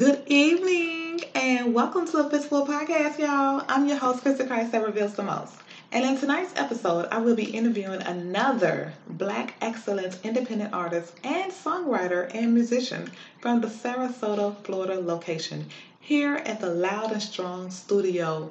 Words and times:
Good 0.00 0.22
evening 0.28 1.20
and 1.34 1.74
welcome 1.74 2.06
to 2.06 2.12
the 2.12 2.24
Fistfull 2.24 2.66
Podcast, 2.66 3.18
y'all. 3.18 3.62
I'm 3.68 3.86
your 3.86 3.98
host, 3.98 4.22
Chrissie 4.22 4.44
Christ, 4.44 4.72
that 4.72 4.82
reveals 4.82 5.12
the 5.12 5.22
most. 5.22 5.52
And 5.92 6.06
in 6.06 6.16
tonight's 6.16 6.54
episode, 6.56 7.06
I 7.10 7.18
will 7.18 7.36
be 7.36 7.50
interviewing 7.50 8.00
another 8.00 8.94
Black 9.06 9.56
excellence 9.60 10.18
independent 10.24 10.72
artist 10.72 11.12
and 11.22 11.52
songwriter 11.52 12.34
and 12.34 12.54
musician 12.54 13.10
from 13.42 13.60
the 13.60 13.66
Sarasota, 13.66 14.56
Florida 14.64 14.98
location 14.98 15.66
here 16.00 16.36
at 16.46 16.60
the 16.60 16.70
Loud 16.70 17.12
and 17.12 17.20
Strong 17.20 17.70
studio. 17.70 18.50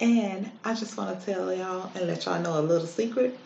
And 0.00 0.50
I 0.64 0.74
just 0.74 0.96
want 0.96 1.16
to 1.16 1.24
tell 1.24 1.54
y'all 1.54 1.92
and 1.94 2.08
let 2.08 2.24
y'all 2.24 2.40
know 2.40 2.58
a 2.58 2.62
little 2.62 2.88
secret. 2.88 3.38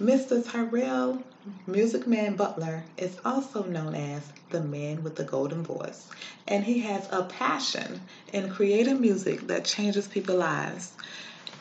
Mr. 0.00 0.44
Tyrell 0.46 1.22
Musiqman 1.66 2.36
Butler 2.36 2.84
is 2.98 3.16
also 3.24 3.64
known 3.64 3.94
as 3.94 4.24
the 4.50 4.60
man 4.60 5.02
with 5.02 5.16
the 5.16 5.24
golden 5.24 5.62
voice, 5.62 6.08
and 6.46 6.64
he 6.64 6.80
has 6.80 7.08
a 7.10 7.22
passion 7.22 8.02
in 8.30 8.50
creating 8.50 9.00
music 9.00 9.46
that 9.46 9.64
changes 9.64 10.06
people's 10.06 10.38
lives. 10.38 10.92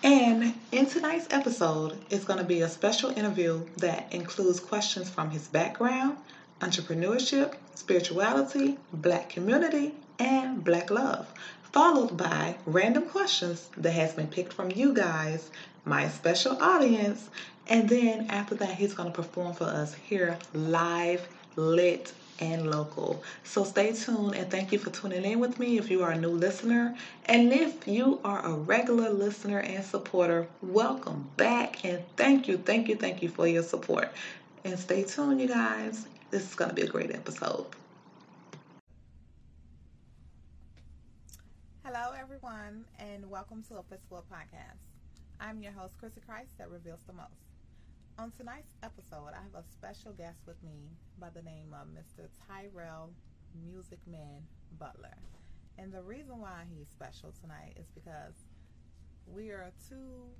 And 0.03 0.53
in 0.73 0.85
tonight's 0.85 1.27
episode 1.31 1.97
is 2.09 2.25
going 2.25 2.39
to 2.39 2.43
be 2.43 2.59
a 2.59 2.67
special 2.67 3.11
interview 3.11 3.63
that 3.77 4.07
includes 4.11 4.59
questions 4.59 5.09
from 5.09 5.29
his 5.29 5.47
background, 5.47 6.17
entrepreneurship, 6.59 7.53
spirituality, 7.75 8.77
black 8.91 9.29
community, 9.29 9.93
and 10.19 10.61
black 10.61 10.91
love, 10.91 11.25
followed 11.71 12.17
by 12.17 12.57
random 12.65 13.05
questions 13.05 13.69
that 13.77 13.91
has 13.91 14.13
been 14.13 14.27
picked 14.27 14.51
from 14.51 14.71
you 14.71 14.93
guys, 14.93 15.49
my 15.85 16.09
special 16.09 16.57
audience, 16.61 17.29
and 17.67 17.89
then 17.89 18.27
after 18.29 18.55
that 18.55 18.75
he's 18.75 18.93
going 18.93 19.09
to 19.11 19.15
perform 19.15 19.53
for 19.53 19.65
us 19.65 19.93
here 19.93 20.37
live, 20.53 21.27
lit, 21.55 22.13
and 22.39 22.69
local. 22.69 23.23
So 23.43 23.63
stay 23.63 23.93
tuned 23.93 24.35
and 24.35 24.49
thank 24.51 24.71
you 24.71 24.79
for 24.79 24.89
tuning 24.89 25.23
in 25.23 25.39
with 25.39 25.59
me 25.59 25.77
if 25.77 25.89
you 25.89 26.03
are 26.03 26.11
a 26.11 26.17
new 26.19 26.29
listener. 26.29 26.95
And 27.25 27.51
if 27.53 27.87
you 27.87 28.19
are 28.23 28.45
a 28.45 28.53
regular 28.53 29.09
listener 29.09 29.59
and 29.59 29.83
supporter, 29.83 30.47
welcome 30.61 31.29
back 31.37 31.83
and 31.85 32.03
thank 32.17 32.47
you, 32.47 32.57
thank 32.57 32.89
you, 32.89 32.95
thank 32.95 33.21
you 33.23 33.29
for 33.29 33.47
your 33.47 33.63
support. 33.63 34.11
And 34.63 34.77
stay 34.79 35.03
tuned, 35.03 35.41
you 35.41 35.47
guys. 35.47 36.07
This 36.31 36.43
is 36.43 36.55
going 36.55 36.69
to 36.69 36.75
be 36.75 36.81
a 36.83 36.87
great 36.87 37.11
episode. 37.15 37.65
Hello, 41.85 42.11
everyone, 42.19 42.85
and 42.99 43.29
welcome 43.29 43.63
to 43.69 43.75
a 43.75 43.83
Fistfull 43.83 44.23
Podcast. 44.31 44.79
I'm 45.39 45.61
your 45.61 45.71
host, 45.73 45.97
Chrissie 45.97 46.21
Christ, 46.25 46.57
that 46.57 46.69
reveals 46.69 47.01
the 47.07 47.13
most. 47.13 47.54
On 48.17 48.31
tonight's 48.31 48.71
episode, 48.81 49.35
I 49.35 49.43
have 49.43 49.59
a 49.59 49.67
special 49.67 50.13
guest 50.13 50.39
with 50.47 50.55
me 50.63 50.87
by 51.19 51.27
the 51.35 51.41
name 51.41 51.75
of 51.75 51.87
Mr. 51.91 52.29
Tyrell 52.47 53.11
Musiqman 53.59 54.39
Butler. 54.79 55.17
And 55.77 55.91
the 55.91 56.01
reason 56.01 56.39
why 56.39 56.63
he's 56.71 56.87
special 56.87 57.33
tonight 57.41 57.75
is 57.75 57.91
because 57.93 58.47
we 59.27 59.49
are 59.49 59.69
two 59.89 60.31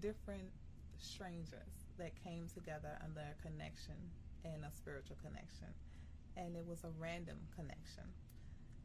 different 0.00 0.48
strangers 0.96 1.84
that 1.98 2.12
came 2.24 2.48
together 2.48 2.96
under 3.04 3.20
a 3.20 3.42
connection 3.46 4.00
and 4.46 4.64
a 4.64 4.72
spiritual 4.74 5.18
connection. 5.22 5.68
And 6.38 6.56
it 6.56 6.64
was 6.64 6.82
a 6.82 6.96
random 6.98 7.36
connection. 7.54 8.08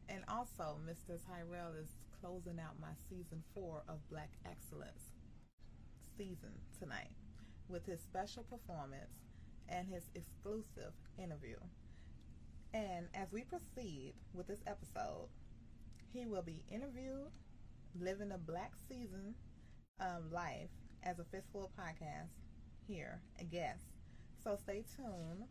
And 0.09 0.25
also, 0.28 0.75
Mr. 0.83 1.16
Tyrell 1.16 1.80
is 1.81 1.95
closing 2.20 2.59
out 2.59 2.75
my 2.81 2.92
season 3.08 3.42
four 3.55 3.83
of 3.88 4.05
Black 4.09 4.31
Excellence 4.45 5.16
season 6.17 6.52
tonight 6.78 7.16
with 7.70 7.86
his 7.86 8.02
special 8.02 8.44
performance 8.44 9.12
and 9.70 9.88
his 9.88 10.04
exclusive 10.16 10.94
interview. 11.18 11.58
And 12.73 13.08
as 13.14 13.32
we 13.32 13.44
proceed 13.44 14.14
with 14.34 14.48
this 14.48 14.62
episode, 14.68 15.30
he 16.14 16.26
will 16.26 16.42
be 16.42 16.64
interviewed, 16.70 17.32
living 18.00 18.32
a 18.32 18.38
black 18.38 18.73
season 18.88 19.36
um, 20.00 20.32
life 20.32 20.70
as 21.04 21.20
a 21.20 21.23
Fistfull 21.23 21.72
podcast 21.80 22.30
here, 22.88 23.22
a 23.39 23.44
guest. 23.44 23.84
So 24.44 24.58
stay 24.61 24.84
tuned, 24.95 25.45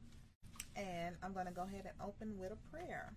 and 0.76 1.16
I'm 1.22 1.32
going 1.32 1.46
to 1.46 1.52
go 1.52 1.62
ahead 1.62 1.84
and 1.86 1.94
open 2.00 2.38
with 2.38 2.52
a 2.52 2.70
prayer. 2.70 3.12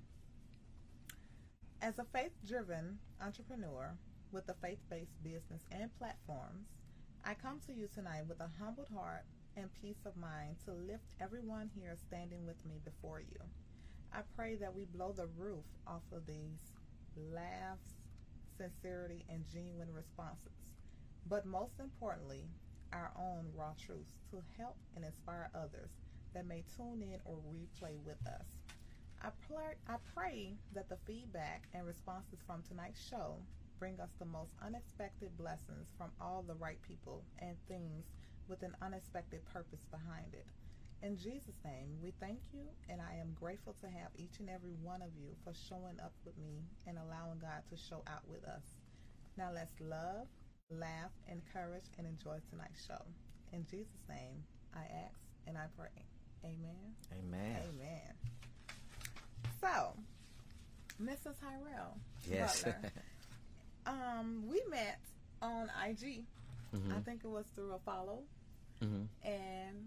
As 1.81 1.97
a 1.99 2.05
faith 2.13 2.31
driven 2.45 2.99
entrepreneur 3.21 3.95
with 4.31 4.49
a 4.49 4.55
faith 4.61 4.79
based 4.89 5.23
business 5.23 5.61
and 5.71 5.89
platforms, 5.97 6.67
I 7.25 7.33
come 7.33 7.59
to 7.67 7.73
you 7.73 7.87
tonight 7.93 8.23
with 8.27 8.39
a 8.39 8.49
humbled 8.59 8.87
heart 8.95 9.25
and 9.55 9.69
peace 9.81 10.05
of 10.05 10.15
mind 10.15 10.55
to 10.65 10.71
lift 10.71 11.03
everyone 11.19 11.69
here 11.75 11.95
standing 12.07 12.45
with 12.45 12.65
me 12.65 12.79
before 12.83 13.19
you. 13.19 13.37
I 14.13 14.21
pray 14.35 14.55
that 14.55 14.73
we 14.73 14.85
blow 14.85 15.11
the 15.11 15.27
roof 15.37 15.65
off 15.85 16.01
of 16.11 16.25
these 16.25 16.71
laughs, 17.15 17.93
sincerity, 18.57 19.25
and 19.29 19.43
genuine 19.53 19.93
responses. 19.93 20.57
But 21.29 21.45
most 21.45 21.79
importantly, 21.79 22.45
our 22.93 23.11
own 23.17 23.51
raw 23.55 23.73
truths 23.77 24.17
to 24.31 24.41
help 24.57 24.77
and 24.95 25.05
inspire 25.05 25.51
others 25.53 25.91
that 26.33 26.47
may 26.47 26.63
tune 26.75 27.03
in 27.03 27.19
or 27.25 27.37
replay 27.51 28.01
with 28.05 28.25
us. 28.25 28.47
I, 29.21 29.29
pray, 29.45 29.75
I 29.87 29.97
pray 30.15 30.53
that 30.73 30.89
the 30.89 30.97
feedback 31.05 31.67
and 31.73 31.85
responses 31.85 32.39
from 32.47 32.63
tonight's 32.63 33.05
show 33.05 33.35
bring 33.79 33.99
us 34.01 34.09
the 34.19 34.25
most 34.25 34.51
unexpected 34.61 35.35
blessings 35.37 35.87
from 35.97 36.11
all 36.19 36.43
the 36.45 36.55
right 36.55 36.81
people 36.81 37.23
and 37.39 37.55
things 37.67 38.03
with 38.47 38.61
an 38.61 38.75
unexpected 38.81 39.39
purpose 39.45 39.85
behind 39.89 40.33
it. 40.33 40.45
In 41.01 41.15
Jesus' 41.15 41.55
name, 41.63 41.95
we 42.03 42.11
thank 42.19 42.39
you, 42.51 42.67
and 42.89 42.99
I 42.99 43.15
am 43.15 43.33
grateful 43.39 43.73
to 43.79 43.87
have 43.87 44.11
each 44.17 44.39
and 44.39 44.49
every 44.49 44.73
one 44.83 45.01
of 45.01 45.09
you 45.15 45.31
for 45.45 45.53
showing 45.69 45.97
up 46.03 46.11
with 46.25 46.37
me 46.37 46.59
and 46.87 46.97
allowing 46.97 47.39
God 47.39 47.63
to 47.69 47.77
show 47.77 48.03
out 48.05 48.27
with 48.27 48.43
us. 48.43 48.63
Now 49.37 49.49
let's 49.53 49.79
love, 49.79 50.27
laugh, 50.69 51.11
encourage, 51.31 51.87
and 51.97 52.05
enjoy 52.05 52.39
tonight's 52.51 52.85
show. 52.85 53.01
In 53.53 53.65
Jesus' 53.71 54.03
name, 54.09 54.43
I 54.75 54.81
ask 55.07 55.15
and 55.47 55.57
I 55.57 55.67
pray. 55.77 56.03
Amen. 56.43 56.95
Amen. 57.17 57.61
Amen. 57.69 58.13
So, 59.61 59.93
Mrs. 61.01 61.39
Tyrell. 61.39 61.97
Yes. 62.29 62.65
um, 63.85 64.43
we 64.47 64.61
met 64.69 64.99
on 65.41 65.69
IG. 65.87 66.23
mm-hmm. 66.75 66.91
I 66.95 66.99
think 67.01 67.21
it 67.23 67.29
was 67.29 67.45
through 67.55 67.73
a 67.73 67.79
follow. 67.79 68.19
Mm-hmm. 68.83 69.03
And 69.27 69.77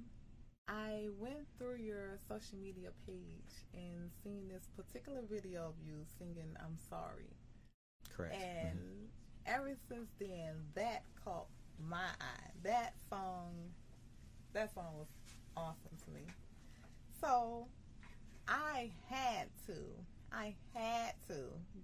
I 0.68 1.08
went 1.18 1.46
through 1.58 1.76
your 1.76 2.18
social 2.28 2.58
media 2.58 2.90
page 3.06 3.64
and 3.74 4.10
seen 4.22 4.48
this 4.48 4.68
particular 4.76 5.22
video 5.28 5.66
of 5.68 5.74
you 5.84 6.04
singing 6.18 6.56
I'm 6.60 6.76
Sorry. 6.88 7.30
Correct. 8.14 8.34
And 8.34 8.78
mm-hmm. 8.78 9.06
ever 9.46 9.74
since 9.88 10.08
then, 10.18 10.56
that 10.74 11.04
caught 11.24 11.46
my 11.78 12.08
eye. 12.20 12.50
That 12.62 12.94
song, 13.08 13.52
that 14.52 14.72
song 14.74 14.94
was 14.96 15.08
awesome 15.56 15.96
to 16.04 16.10
me. 16.10 16.22
So 17.20 17.66
I 18.48 18.90
had 19.08 19.48
to 19.66 19.74
I 20.34 20.54
had 20.74 21.12
to 21.28 21.34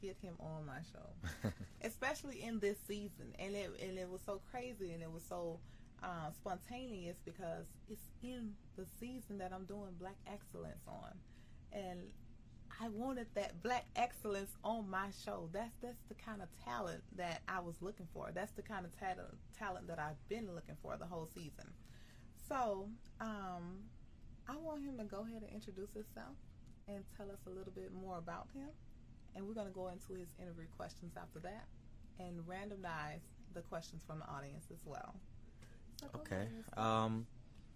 get 0.01 0.17
him 0.23 0.35
on 0.41 0.67
my 0.67 0.81
show, 0.93 1.51
especially 1.83 2.43
in 2.43 2.59
this 2.59 2.79
season, 2.87 3.35
and 3.39 3.55
it 3.55 3.71
and 3.83 3.99
it 3.99 4.09
was 4.09 4.21
so 4.25 4.41
crazy 4.51 4.93
and 4.93 5.03
it 5.03 5.13
was 5.13 5.23
so 5.29 5.61
uh, 6.03 6.31
spontaneous 6.41 7.17
because 7.25 7.67
it's 7.89 8.09
in 8.23 8.53
the 8.77 8.87
season 8.99 9.39
that 9.39 9.53
I'm 9.53 9.65
doing 9.65 9.91
Black 9.99 10.17
Excellence 10.27 10.83
on, 10.87 11.13
and 11.73 12.01
I 12.81 12.89
wanted 12.89 13.27
that 13.35 13.63
Black 13.63 13.87
Excellence 13.97 14.51
on 14.65 14.89
my 14.89 15.09
show. 15.25 15.51
That's 15.53 15.75
that's 15.83 16.03
the 16.09 16.15
kind 16.15 16.41
of 16.41 16.49
talent 16.65 17.03
that 17.17 17.43
I 17.49 17.61
was 17.61 17.75
looking 17.81 18.09
for. 18.15 18.31
That's 18.35 18.53
the 18.53 18.63
kind 18.63 18.87
of 18.87 18.99
talent 18.99 19.37
talent 19.59 19.89
that 19.89 19.99
I've 19.99 20.29
been 20.29 20.55
looking 20.55 20.77
for 20.83 20.97
the 20.97 21.07
whole 21.07 21.29
season. 21.35 21.73
So 22.49 22.89
um, 23.21 23.85
I 24.49 24.57
want 24.57 24.83
him 24.83 24.97
to 24.99 25.05
go 25.05 25.27
ahead 25.29 25.43
and 25.43 25.53
introduce 25.53 25.93
himself 25.93 26.35
and 26.89 27.05
tell 27.17 27.31
us 27.31 27.39
a 27.47 27.51
little 27.51 27.73
bit 27.75 27.93
more 27.93 28.19
about 28.19 28.49
him. 28.55 28.69
And 29.35 29.47
we're 29.47 29.55
going 29.55 29.67
to 29.67 29.73
go 29.73 29.89
into 29.89 30.19
his 30.19 30.29
interview 30.41 30.65
questions 30.77 31.13
after 31.17 31.39
that 31.41 31.67
and 32.19 32.41
randomize 32.41 33.21
the 33.55 33.61
questions 33.63 34.03
from 34.07 34.19
the 34.19 34.27
audience 34.27 34.67
as 34.73 34.79
well. 34.85 35.15
So 36.01 36.07
okay. 36.17 36.49
Um, 36.77 37.27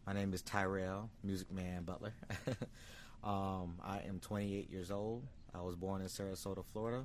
my 0.07 0.13
name 0.13 0.33
is 0.33 0.43
Tyrell, 0.43 1.11
Musiqman 1.27 1.85
Butler. 1.85 2.15
um, 3.25 3.77
I 3.83 4.01
am 4.09 4.19
28 4.21 4.71
years 4.71 4.91
old. 4.91 5.25
I 5.55 5.61
was 5.61 5.77
born 5.77 6.01
in 6.01 6.09
Sarasota, 6.09 6.65
Florida. 6.73 7.05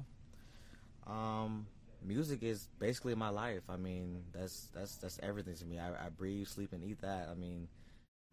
Um, 1.05 1.67
music 2.05 2.43
is 2.43 2.67
basically 2.79 3.15
my 3.15 3.29
life. 3.29 3.63
I 3.69 3.77
mean, 3.77 4.23
that's 4.33 4.67
that's 4.73 4.95
that's 4.95 5.19
everything 5.21 5.55
to 5.55 5.65
me. 5.65 5.79
I, 5.79 5.89
I 6.05 6.09
breathe, 6.09 6.47
sleep, 6.47 6.73
and 6.73 6.83
eat 6.83 7.01
that. 7.01 7.29
I 7.29 7.35
mean, 7.35 7.67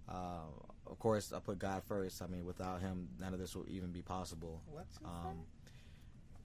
uh, 0.09 0.47
of 0.87 0.99
course, 0.99 1.33
I 1.33 1.39
put 1.41 1.59
God 1.59 1.83
first. 1.87 2.23
I 2.23 2.27
mean, 2.27 2.45
without 2.45 2.81
Him, 2.81 3.09
none 3.19 3.33
of 3.33 3.41
this 3.41 3.55
would 3.57 3.69
even 3.69 3.91
be 3.91 4.03
possible. 4.03 4.63
Um, 5.05 5.37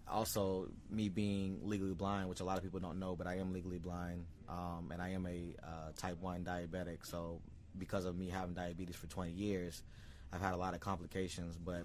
also, 0.07 0.69
me 0.89 1.09
being 1.09 1.59
legally 1.63 1.93
blind, 1.93 2.29
which 2.29 2.39
a 2.39 2.43
lot 2.43 2.57
of 2.57 2.63
people 2.63 2.79
don't 2.79 2.99
know, 2.99 3.15
but 3.15 3.27
I 3.27 3.37
am 3.37 3.53
legally 3.53 3.77
blind, 3.77 4.25
um, 4.47 4.89
and 4.91 5.01
I 5.01 5.09
am 5.09 5.25
a 5.27 5.55
uh, 5.63 5.91
type 5.97 6.19
one 6.19 6.43
diabetic. 6.43 7.05
So, 7.05 7.41
because 7.77 8.05
of 8.05 8.17
me 8.17 8.29
having 8.29 8.53
diabetes 8.55 8.95
for 8.95 9.07
20 9.07 9.31
years, 9.31 9.83
I've 10.33 10.41
had 10.41 10.53
a 10.53 10.57
lot 10.57 10.73
of 10.73 10.79
complications. 10.79 11.57
But 11.57 11.83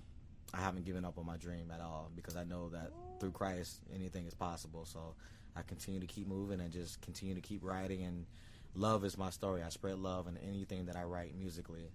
I 0.55 0.61
haven't 0.61 0.85
given 0.85 1.05
up 1.05 1.19
on 1.19 1.27
my 1.27 1.37
dream 1.37 1.71
at 1.73 1.81
all 1.81 2.11
because 2.15 2.37
I 2.37 2.45
know 2.45 2.69
that 2.71 2.91
through 3.21 3.33
Christ 3.33 3.81
anything 3.93 4.27
is 4.27 4.35
possible. 4.35 4.85
So 4.85 5.15
I 5.57 5.63
continue 5.63 6.01
to 6.01 6.07
keep 6.07 6.29
moving 6.29 6.61
and 6.61 6.73
just 6.73 7.01
continue 7.01 7.35
to 7.35 7.41
keep 7.41 7.65
writing. 7.65 8.05
And 8.05 8.27
love 8.75 9.05
is 9.05 9.19
my 9.19 9.31
story. 9.31 9.63
I 9.63 9.69
spread 9.71 9.99
love 9.99 10.29
in 10.29 10.37
anything 10.39 10.87
that 10.87 10.97
I 10.97 11.03
write 11.03 11.37
musically. 11.37 11.91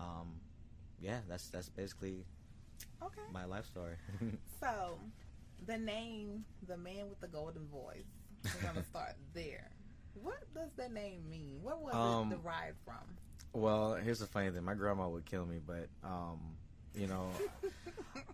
Um, 0.00 0.40
yeah, 1.00 1.18
that's 1.28 1.48
that's 1.48 1.68
basically 1.68 2.24
okay 3.02 3.22
my 3.32 3.44
life 3.44 3.66
story. 3.66 3.94
so 4.60 4.98
the 5.66 5.78
name, 5.78 6.44
the 6.66 6.76
man 6.76 7.08
with 7.08 7.20
the 7.20 7.28
golden 7.28 7.66
voice. 7.68 8.04
We're 8.44 8.68
gonna 8.68 8.84
start 8.90 9.16
there. 9.34 9.70
What 10.14 10.42
does 10.54 10.70
that 10.76 10.92
name 10.92 11.28
mean? 11.30 11.58
What 11.62 11.80
was 11.82 11.94
um, 11.94 12.32
it 12.32 12.42
derived 12.42 12.78
from? 12.84 13.16
Well, 13.52 13.94
here's 13.94 14.20
the 14.20 14.26
funny 14.26 14.50
thing. 14.50 14.64
My 14.64 14.74
grandma 14.74 15.08
would 15.08 15.24
kill 15.24 15.44
me, 15.44 15.58
but 15.64 15.88
um, 16.04 16.38
you 16.94 17.06
know, 17.06 17.28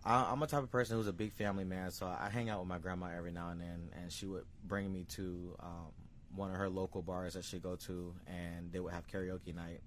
I, 0.05 0.31
am 0.31 0.41
a 0.41 0.47
type 0.47 0.63
of 0.63 0.71
person 0.71 0.97
who's 0.97 1.07
a 1.07 1.13
big 1.13 1.33
family 1.33 1.63
man, 1.63 1.91
so 1.91 2.07
I 2.07 2.29
hang 2.29 2.49
out 2.49 2.59
with 2.59 2.67
my 2.67 2.77
grandma 2.77 3.09
every 3.15 3.31
now 3.31 3.49
and 3.49 3.61
then, 3.61 3.89
and 4.01 4.11
she 4.11 4.25
would 4.25 4.45
bring 4.65 4.91
me 4.91 5.05
to 5.09 5.55
um, 5.59 5.91
one 6.35 6.51
of 6.51 6.57
her 6.57 6.69
local 6.69 7.01
bars 7.01 7.33
that 7.33 7.45
she 7.45 7.59
go 7.59 7.75
to, 7.75 8.13
and 8.27 8.71
they 8.71 8.79
would 8.79 8.93
have 8.93 9.07
karaoke 9.07 9.53
night. 9.55 9.81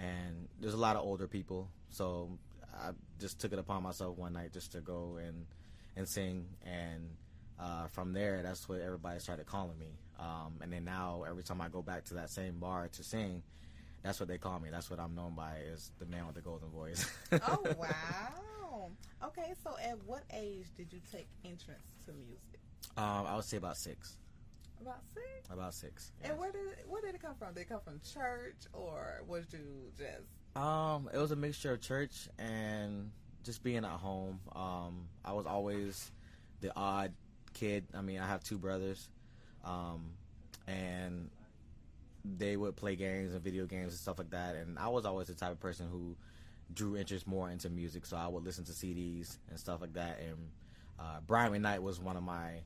And 0.00 0.48
there's 0.60 0.74
a 0.74 0.78
lot 0.78 0.96
of 0.96 1.02
older 1.02 1.28
people, 1.28 1.68
so 1.90 2.38
I 2.74 2.90
just 3.20 3.38
took 3.38 3.52
it 3.52 3.58
upon 3.58 3.82
myself 3.82 4.16
one 4.16 4.32
night 4.32 4.52
just 4.52 4.72
to 4.72 4.80
go 4.80 5.18
and 5.22 5.44
and 5.96 6.08
sing, 6.08 6.46
and 6.64 7.10
uh, 7.58 7.86
from 7.88 8.12
there, 8.12 8.40
that's 8.42 8.68
what 8.68 8.80
everybody 8.80 9.18
started 9.20 9.44
calling 9.44 9.78
me. 9.78 9.98
Um, 10.18 10.54
and 10.62 10.72
then 10.72 10.84
now, 10.84 11.24
every 11.28 11.42
time 11.42 11.60
I 11.60 11.68
go 11.68 11.82
back 11.82 12.04
to 12.06 12.14
that 12.14 12.30
same 12.30 12.58
bar 12.58 12.88
to 12.88 13.02
sing, 13.04 13.42
that's 14.02 14.18
what 14.18 14.28
they 14.28 14.38
call 14.38 14.58
me. 14.60 14.70
That's 14.70 14.88
what 14.88 14.98
I'm 14.98 15.14
known 15.14 15.34
by 15.34 15.56
is 15.72 15.90
the 15.98 16.06
man 16.06 16.26
with 16.26 16.36
the 16.36 16.40
golden 16.40 16.68
voice. 16.70 17.10
oh 17.32 17.62
wow! 17.76 18.88
Okay, 19.22 19.52
so 19.62 19.76
at 19.82 19.98
what 20.06 20.22
age 20.32 20.66
did 20.76 20.92
you 20.92 21.00
take 21.12 21.26
entrance 21.44 21.82
to 22.06 22.12
music? 22.12 22.60
Um, 22.96 23.26
I 23.26 23.36
would 23.36 23.44
say 23.44 23.58
about 23.58 23.76
six. 23.76 24.16
About 24.80 25.02
six. 25.12 25.50
About 25.50 25.74
six. 25.74 26.12
Yes. 26.20 26.30
And 26.30 26.38
where 26.38 26.52
did 26.52 26.62
where 26.88 27.02
did 27.02 27.14
it 27.14 27.22
come 27.22 27.34
from? 27.38 27.54
Did 27.54 27.62
it 27.62 27.68
come 27.68 27.80
from 27.80 28.00
church 28.12 28.66
or 28.72 29.22
was 29.26 29.44
you 29.52 29.92
just? 29.98 30.26
Um, 30.56 31.08
it 31.12 31.18
was 31.18 31.30
a 31.30 31.36
mixture 31.36 31.72
of 31.72 31.80
church 31.80 32.28
and 32.38 33.10
just 33.44 33.62
being 33.62 33.84
at 33.84 33.84
home. 33.84 34.40
Um, 34.54 35.08
I 35.24 35.32
was 35.32 35.46
always 35.46 36.10
the 36.60 36.72
odd 36.76 37.12
kid. 37.54 37.86
I 37.94 38.02
mean, 38.02 38.18
I 38.18 38.26
have 38.26 38.42
two 38.42 38.58
brothers, 38.58 39.08
um, 39.64 40.12
and 40.66 41.30
they 42.24 42.56
would 42.56 42.76
play 42.76 42.96
games 42.96 43.32
and 43.32 43.42
video 43.42 43.66
games 43.66 43.92
and 43.92 44.00
stuff 44.00 44.18
like 44.18 44.30
that. 44.30 44.56
And 44.56 44.78
I 44.78 44.88
was 44.88 45.04
always 45.04 45.28
the 45.28 45.34
type 45.34 45.52
of 45.52 45.60
person 45.60 45.88
who 45.90 46.16
drew 46.72 46.96
interest 46.96 47.26
more 47.26 47.50
into 47.50 47.68
music, 47.68 48.06
so 48.06 48.16
I 48.16 48.26
would 48.26 48.44
listen 48.44 48.64
to 48.64 48.72
CDs 48.72 49.38
and 49.48 49.58
stuff 49.58 49.80
like 49.80 49.94
that. 49.94 50.20
And 50.20 50.36
uh, 50.98 51.20
Brian 51.26 51.52
McKnight 51.52 51.80
was 51.80 52.00
one 52.00 52.16
of 52.16 52.22
my 52.22 52.60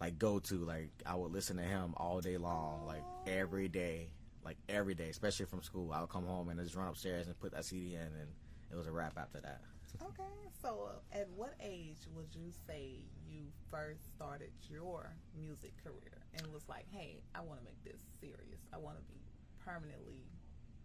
like 0.00 0.18
go 0.18 0.38
to. 0.38 0.56
Like 0.56 0.90
I 1.06 1.14
would 1.14 1.32
listen 1.32 1.56
to 1.56 1.62
him 1.62 1.94
all 1.96 2.20
day 2.20 2.36
long, 2.36 2.86
like 2.86 3.04
every 3.26 3.68
day, 3.68 4.08
like 4.44 4.56
every 4.68 4.94
day, 4.94 5.08
especially 5.08 5.46
from 5.46 5.62
school. 5.62 5.92
I 5.92 6.00
would 6.00 6.10
come 6.10 6.26
home 6.26 6.48
and 6.48 6.60
just 6.60 6.74
run 6.74 6.88
upstairs 6.88 7.26
and 7.26 7.38
put 7.38 7.52
that 7.52 7.64
CD 7.64 7.94
in, 7.94 8.00
and 8.00 8.28
it 8.70 8.76
was 8.76 8.86
a 8.86 8.92
wrap 8.92 9.14
after 9.16 9.40
that. 9.40 9.60
Okay, 10.02 10.50
so 10.60 10.90
uh, 10.90 11.16
at 11.18 11.28
what 11.36 11.54
age 11.62 12.08
would 12.16 12.26
you 12.32 12.50
say 12.66 12.96
you 13.28 13.42
first 13.70 14.12
started 14.16 14.50
your 14.68 15.14
music 15.38 15.72
career 15.84 16.24
and 16.36 16.52
was 16.52 16.68
like, 16.68 16.84
hey, 16.90 17.22
I 17.34 17.40
want 17.42 17.60
to 17.60 17.64
make 17.64 17.82
this 17.84 18.00
serious. 18.20 18.60
I 18.72 18.78
want 18.78 18.96
to 18.96 19.02
be 19.04 19.20
permanently 19.64 20.24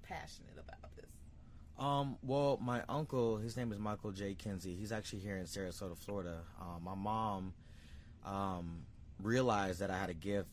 passionate 0.04 0.54
about 0.54 0.96
this? 0.96 1.10
Um, 1.78 2.18
well, 2.22 2.60
my 2.62 2.84
uncle, 2.90 3.38
his 3.38 3.56
name 3.56 3.72
is 3.72 3.80
Michael 3.80 4.12
J. 4.12 4.36
Kinsey. 4.36 4.76
He's 4.76 4.92
actually 4.92 5.20
here 5.20 5.38
in 5.38 5.46
Sarasota, 5.46 5.98
Florida. 5.98 6.42
Um, 6.62 6.84
my 6.84 6.96
mom 6.96 7.54
um, 8.26 8.84
realized 9.22 9.80
that 9.80 9.92
I 9.92 9.98
had 9.98 10.10
a 10.10 10.14
gift 10.14 10.50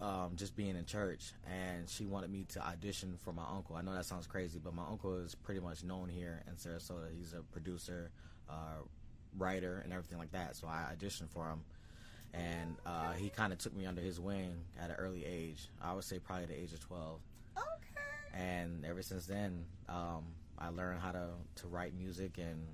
um, 0.00 0.32
just 0.34 0.56
being 0.56 0.76
in 0.76 0.84
church, 0.84 1.32
and 1.46 1.88
she 1.88 2.06
wanted 2.06 2.30
me 2.30 2.44
to 2.50 2.66
audition 2.66 3.16
for 3.22 3.32
my 3.32 3.44
uncle. 3.48 3.76
I 3.76 3.82
know 3.82 3.94
that 3.94 4.04
sounds 4.04 4.26
crazy, 4.26 4.58
but 4.62 4.74
my 4.74 4.84
uncle 4.88 5.16
is 5.16 5.34
pretty 5.34 5.60
much 5.60 5.84
known 5.84 6.08
here 6.08 6.42
in 6.48 6.54
Sarasota. 6.54 7.06
He's 7.16 7.32
a 7.32 7.42
producer, 7.52 8.10
uh, 8.48 8.82
writer, 9.38 9.80
and 9.84 9.92
everything 9.92 10.18
like 10.18 10.32
that. 10.32 10.56
So 10.56 10.66
I 10.66 10.86
auditioned 10.92 11.30
for 11.30 11.48
him, 11.48 11.60
and 12.34 12.76
uh, 12.84 13.12
he 13.12 13.30
kind 13.30 13.52
of 13.52 13.58
took 13.58 13.76
me 13.76 13.86
under 13.86 14.00
his 14.00 14.18
wing 14.18 14.54
at 14.80 14.90
an 14.90 14.96
early 14.96 15.24
age. 15.24 15.68
I 15.80 15.94
would 15.94 16.04
say 16.04 16.18
probably 16.18 16.46
the 16.46 16.60
age 16.60 16.72
of 16.72 16.80
twelve. 16.80 17.20
Okay. 17.56 18.42
And 18.42 18.84
ever 18.84 19.02
since 19.02 19.26
then, 19.26 19.64
um, 19.88 20.24
I 20.58 20.70
learned 20.70 21.00
how 21.00 21.12
to 21.12 21.28
to 21.56 21.68
write 21.68 21.94
music 21.94 22.38
and 22.38 22.66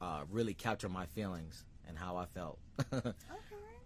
uh, 0.00 0.24
really 0.30 0.54
capture 0.54 0.88
my 0.88 1.06
feelings 1.06 1.64
and 1.86 1.96
how 1.96 2.16
I 2.16 2.24
felt. 2.24 2.58
okay. 2.92 3.12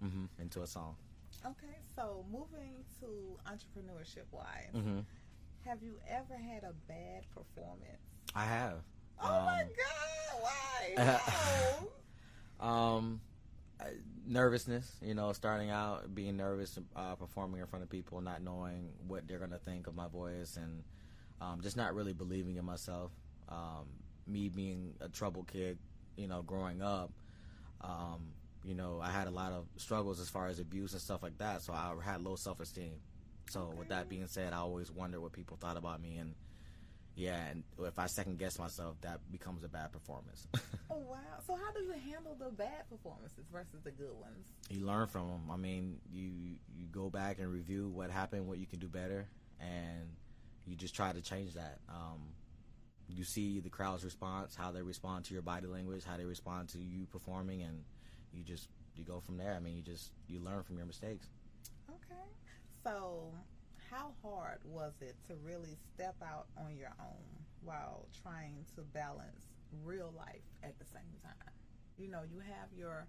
Mm-hmm, 0.04 0.42
into 0.42 0.62
a 0.62 0.66
song. 0.66 0.96
Okay, 1.44 1.76
so 1.96 2.24
moving 2.30 2.74
to 3.00 3.38
entrepreneurship 3.46 4.24
wise, 4.30 4.72
mm-hmm. 4.74 5.00
have 5.66 5.82
you 5.82 5.98
ever 6.08 6.36
had 6.36 6.64
a 6.64 6.72
bad 6.88 7.24
performance? 7.34 8.00
I 8.34 8.44
have. 8.44 8.78
Oh 9.22 9.26
um, 9.26 9.44
my 9.44 9.62
God! 9.62 10.40
Why? 10.40 11.20
No. 12.60 12.66
um, 12.66 13.20
nervousness. 14.26 14.90
You 15.02 15.14
know, 15.14 15.32
starting 15.32 15.70
out, 15.70 16.14
being 16.14 16.36
nervous, 16.36 16.78
uh, 16.96 17.14
performing 17.14 17.60
in 17.60 17.66
front 17.66 17.82
of 17.82 17.90
people, 17.90 18.20
not 18.20 18.42
knowing 18.42 18.90
what 19.06 19.26
they're 19.26 19.38
gonna 19.38 19.58
think 19.58 19.86
of 19.86 19.94
my 19.94 20.08
voice, 20.08 20.56
and 20.56 20.82
um, 21.40 21.60
just 21.62 21.76
not 21.76 21.94
really 21.94 22.12
believing 22.12 22.56
in 22.56 22.64
myself. 22.64 23.10
Um, 23.48 23.86
me 24.26 24.48
being 24.48 24.94
a 25.00 25.08
troubled 25.08 25.48
kid, 25.48 25.78
you 26.16 26.28
know, 26.28 26.42
growing 26.42 26.82
up. 26.82 27.12
Um, 27.80 28.32
you 28.64 28.74
know, 28.74 29.00
I 29.02 29.10
had 29.10 29.26
a 29.26 29.30
lot 29.30 29.52
of 29.52 29.66
struggles 29.76 30.20
as 30.20 30.28
far 30.28 30.48
as 30.48 30.58
abuse 30.58 30.92
and 30.92 31.00
stuff 31.00 31.22
like 31.22 31.38
that. 31.38 31.62
So 31.62 31.72
I 31.72 31.94
had 32.02 32.22
low 32.22 32.36
self 32.36 32.60
esteem. 32.60 32.94
So 33.50 33.60
okay. 33.60 33.78
with 33.78 33.88
that 33.88 34.08
being 34.08 34.26
said, 34.26 34.52
I 34.52 34.58
always 34.58 34.90
wonder 34.90 35.20
what 35.20 35.32
people 35.32 35.58
thought 35.60 35.76
about 35.76 36.00
me, 36.00 36.16
and 36.16 36.34
yeah, 37.14 37.46
and 37.46 37.62
if 37.78 37.98
I 37.98 38.06
second 38.06 38.38
guess 38.38 38.58
myself, 38.58 38.96
that 39.02 39.20
becomes 39.30 39.62
a 39.64 39.68
bad 39.68 39.92
performance. 39.92 40.48
oh 40.90 40.98
wow! 40.98 41.18
So 41.46 41.54
how 41.54 41.72
do 41.72 41.80
you 41.84 41.92
handle 42.10 42.36
the 42.38 42.50
bad 42.50 42.88
performances 42.90 43.44
versus 43.52 43.82
the 43.84 43.90
good 43.90 44.14
ones? 44.20 44.48
You 44.70 44.86
learn 44.86 45.06
from 45.06 45.28
them. 45.28 45.50
I 45.50 45.56
mean, 45.56 46.00
you 46.10 46.56
you 46.74 46.86
go 46.90 47.10
back 47.10 47.38
and 47.38 47.52
review 47.52 47.88
what 47.88 48.10
happened, 48.10 48.48
what 48.48 48.58
you 48.58 48.66
can 48.66 48.80
do 48.80 48.88
better, 48.88 49.28
and 49.60 50.08
you 50.66 50.74
just 50.74 50.94
try 50.94 51.12
to 51.12 51.20
change 51.20 51.54
that. 51.54 51.78
Um, 51.88 52.32
you 53.08 53.24
see 53.24 53.60
the 53.60 53.68
crowd's 53.68 54.04
response, 54.04 54.56
how 54.56 54.72
they 54.72 54.82
respond 54.82 55.26
to 55.26 55.34
your 55.34 55.42
body 55.42 55.66
language, 55.66 56.04
how 56.04 56.16
they 56.16 56.24
respond 56.24 56.70
to 56.70 56.78
you 56.78 57.06
performing, 57.12 57.62
and 57.62 57.84
you 58.34 58.42
just 58.42 58.68
you 58.96 59.04
go 59.04 59.20
from 59.20 59.36
there. 59.36 59.54
I 59.54 59.60
mean, 59.60 59.76
you 59.76 59.82
just 59.82 60.12
you 60.28 60.40
learn 60.40 60.62
from 60.62 60.76
your 60.76 60.86
mistakes. 60.86 61.28
Okay. 61.88 62.26
So, 62.82 63.32
how 63.90 64.12
hard 64.22 64.58
was 64.64 64.92
it 65.00 65.16
to 65.28 65.34
really 65.42 65.76
step 65.94 66.16
out 66.22 66.46
on 66.56 66.76
your 66.76 66.92
own 67.00 67.24
while 67.62 68.06
trying 68.22 68.64
to 68.76 68.82
balance 68.82 69.46
real 69.82 70.12
life 70.16 70.44
at 70.62 70.78
the 70.78 70.84
same 70.84 71.14
time? 71.22 71.54
You 71.98 72.08
know, 72.08 72.22
you 72.30 72.40
have 72.40 72.68
your 72.76 73.06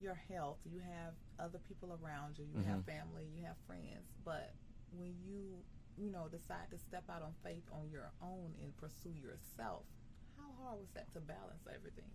your 0.00 0.14
health, 0.30 0.58
you 0.64 0.80
have 0.80 1.14
other 1.38 1.58
people 1.68 1.98
around 2.02 2.38
you, 2.38 2.44
you 2.44 2.60
mm-hmm. 2.60 2.70
have 2.70 2.84
family, 2.84 3.26
you 3.34 3.44
have 3.44 3.56
friends, 3.66 4.12
but 4.24 4.52
when 4.92 5.14
you 5.24 5.56
you 5.96 6.10
know 6.10 6.26
decide 6.30 6.66
to 6.70 6.78
step 6.78 7.04
out 7.08 7.22
on 7.22 7.32
faith 7.44 7.62
on 7.72 7.88
your 7.90 8.10
own 8.22 8.52
and 8.62 8.76
pursue 8.76 9.14
yourself, 9.14 9.84
how 10.36 10.50
hard 10.62 10.80
was 10.80 10.90
that 10.94 11.12
to 11.14 11.20
balance 11.20 11.66
everything? 11.72 12.10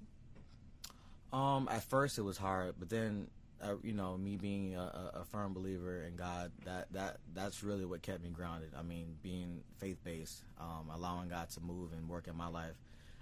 Um, 1.32 1.68
at 1.72 1.84
first 1.84 2.18
it 2.18 2.24
was 2.24 2.38
hard, 2.38 2.76
but 2.80 2.90
then, 2.90 3.28
uh, 3.62 3.76
you 3.84 3.94
know, 3.94 4.18
me 4.18 4.36
being 4.36 4.76
a, 4.76 5.12
a, 5.16 5.26
firm 5.26 5.54
believer 5.54 6.04
in 6.04 6.16
God, 6.16 6.52
that 6.66 6.92
that 6.94 7.18
that's 7.34 7.64
really 7.64 7.86
what 7.86 8.02
kept 8.02 8.24
me 8.24 8.30
grounded. 8.30 8.72
I 8.78 8.82
mean, 8.82 9.18
being 9.22 9.62
faith 9.78 9.98
based, 10.04 10.44
um, 10.60 10.90
allowing 10.94 11.30
God 11.30 11.50
to 11.52 11.62
move 11.62 11.94
and 11.94 12.08
work 12.10 12.28
in 12.28 12.36
my 12.36 12.48
life. 12.48 12.76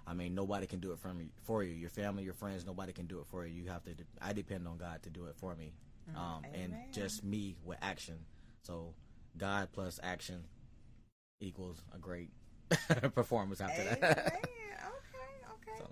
I 0.06 0.14
mean, 0.14 0.34
nobody 0.34 0.66
can 0.66 0.80
do 0.80 0.92
it 0.92 0.98
for 0.98 1.12
me 1.12 1.26
for 1.42 1.62
you. 1.62 1.74
Your 1.74 1.90
family, 1.90 2.24
your 2.24 2.32
friends, 2.32 2.64
nobody 2.64 2.92
can 2.92 3.06
do 3.06 3.18
it 3.18 3.26
for 3.26 3.44
you. 3.44 3.62
You 3.62 3.68
have 3.68 3.84
to. 3.84 3.94
De- 3.94 4.04
I 4.22 4.32
depend 4.32 4.66
on 4.66 4.78
God 4.78 5.02
to 5.02 5.10
do 5.10 5.26
it 5.26 5.34
for 5.36 5.54
me, 5.54 5.74
mm, 6.10 6.18
um, 6.18 6.42
and 6.54 6.74
just 6.92 7.22
me 7.22 7.56
with 7.62 7.76
action. 7.82 8.16
So, 8.62 8.94
God 9.36 9.68
plus 9.72 10.00
action 10.02 10.44
equals 11.40 11.82
a 11.94 11.98
great 11.98 12.30
performance 13.14 13.60
after 13.60 13.82
Amen. 13.82 13.98
that. 14.00 14.18
okay, 14.26 14.42
okay. 15.52 15.78
So. 15.78 15.90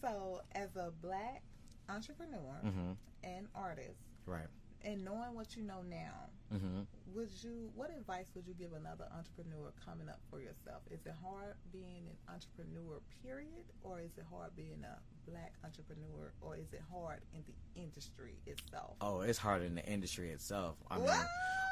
so, 0.00 0.40
as 0.52 0.74
a 0.76 0.90
black 1.02 1.42
entrepreneur 1.88 2.60
mm-hmm. 2.64 2.92
and 3.24 3.46
artist, 3.54 4.00
right? 4.26 4.46
And 4.84 5.04
knowing 5.04 5.34
what 5.34 5.56
you 5.56 5.62
know 5.64 5.82
now, 5.90 6.30
mm-hmm. 6.54 6.82
would 7.14 7.30
you? 7.42 7.70
What 7.74 7.90
advice 7.90 8.26
would 8.34 8.46
you 8.46 8.54
give 8.54 8.72
another 8.72 9.06
entrepreneur 9.16 9.72
coming 9.84 10.08
up 10.08 10.20
for 10.30 10.40
yourself? 10.40 10.82
Is 10.90 11.00
it 11.04 11.14
hard 11.22 11.54
being 11.72 12.06
an 12.08 12.16
entrepreneur, 12.32 13.00
period, 13.24 13.66
or 13.82 14.00
is 14.00 14.12
it 14.16 14.24
hard 14.30 14.54
being 14.54 14.84
a 14.84 14.98
black 15.28 15.54
entrepreneur, 15.64 16.32
or 16.40 16.56
is 16.56 16.72
it 16.72 16.82
hard 16.92 17.20
in 17.34 17.42
the 17.46 17.80
industry 17.80 18.34
itself? 18.46 18.94
Oh, 19.00 19.22
it's 19.22 19.38
hard 19.38 19.62
in 19.62 19.74
the 19.74 19.84
industry 19.84 20.30
itself. 20.30 20.76
I 20.90 20.98
mean, 20.98 21.10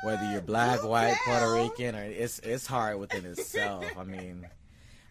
whether 0.02 0.30
you're 0.32 0.40
black, 0.40 0.82
white, 0.82 1.16
Puerto 1.24 1.52
Rican, 1.52 1.94
or 1.94 2.02
it's 2.02 2.40
it's 2.40 2.66
hard 2.66 2.98
within 2.98 3.24
itself. 3.32 3.84
I 3.96 4.02
mean, 4.02 4.48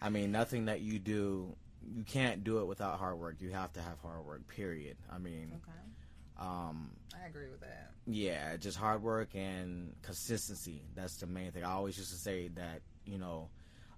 I 0.01 0.09
mean, 0.09 0.31
nothing 0.31 0.65
that 0.65 0.81
you 0.81 0.99
do 0.99 1.55
you 1.93 2.03
can't 2.03 2.43
do 2.43 2.59
it 2.59 2.65
without 2.67 2.97
hard 2.99 3.17
work. 3.19 3.35
You 3.39 3.51
have 3.51 3.73
to 3.73 3.81
have 3.81 3.99
hard 4.01 4.25
work. 4.25 4.47
Period. 4.47 4.97
I 5.11 5.17
mean, 5.17 5.51
Okay. 5.55 6.47
um, 6.47 6.91
I 7.21 7.27
agree 7.27 7.49
with 7.49 7.61
that. 7.61 7.91
yeah, 8.07 8.57
just 8.57 8.77
hard 8.77 9.01
work 9.03 9.35
and 9.35 9.93
consistency. 10.01 10.81
That's 10.95 11.17
the 11.17 11.27
main 11.27 11.51
thing. 11.51 11.63
I 11.63 11.71
always 11.71 11.97
used 11.97 12.11
to 12.11 12.17
say 12.17 12.47
that 12.49 12.81
you 13.05 13.17
know, 13.19 13.49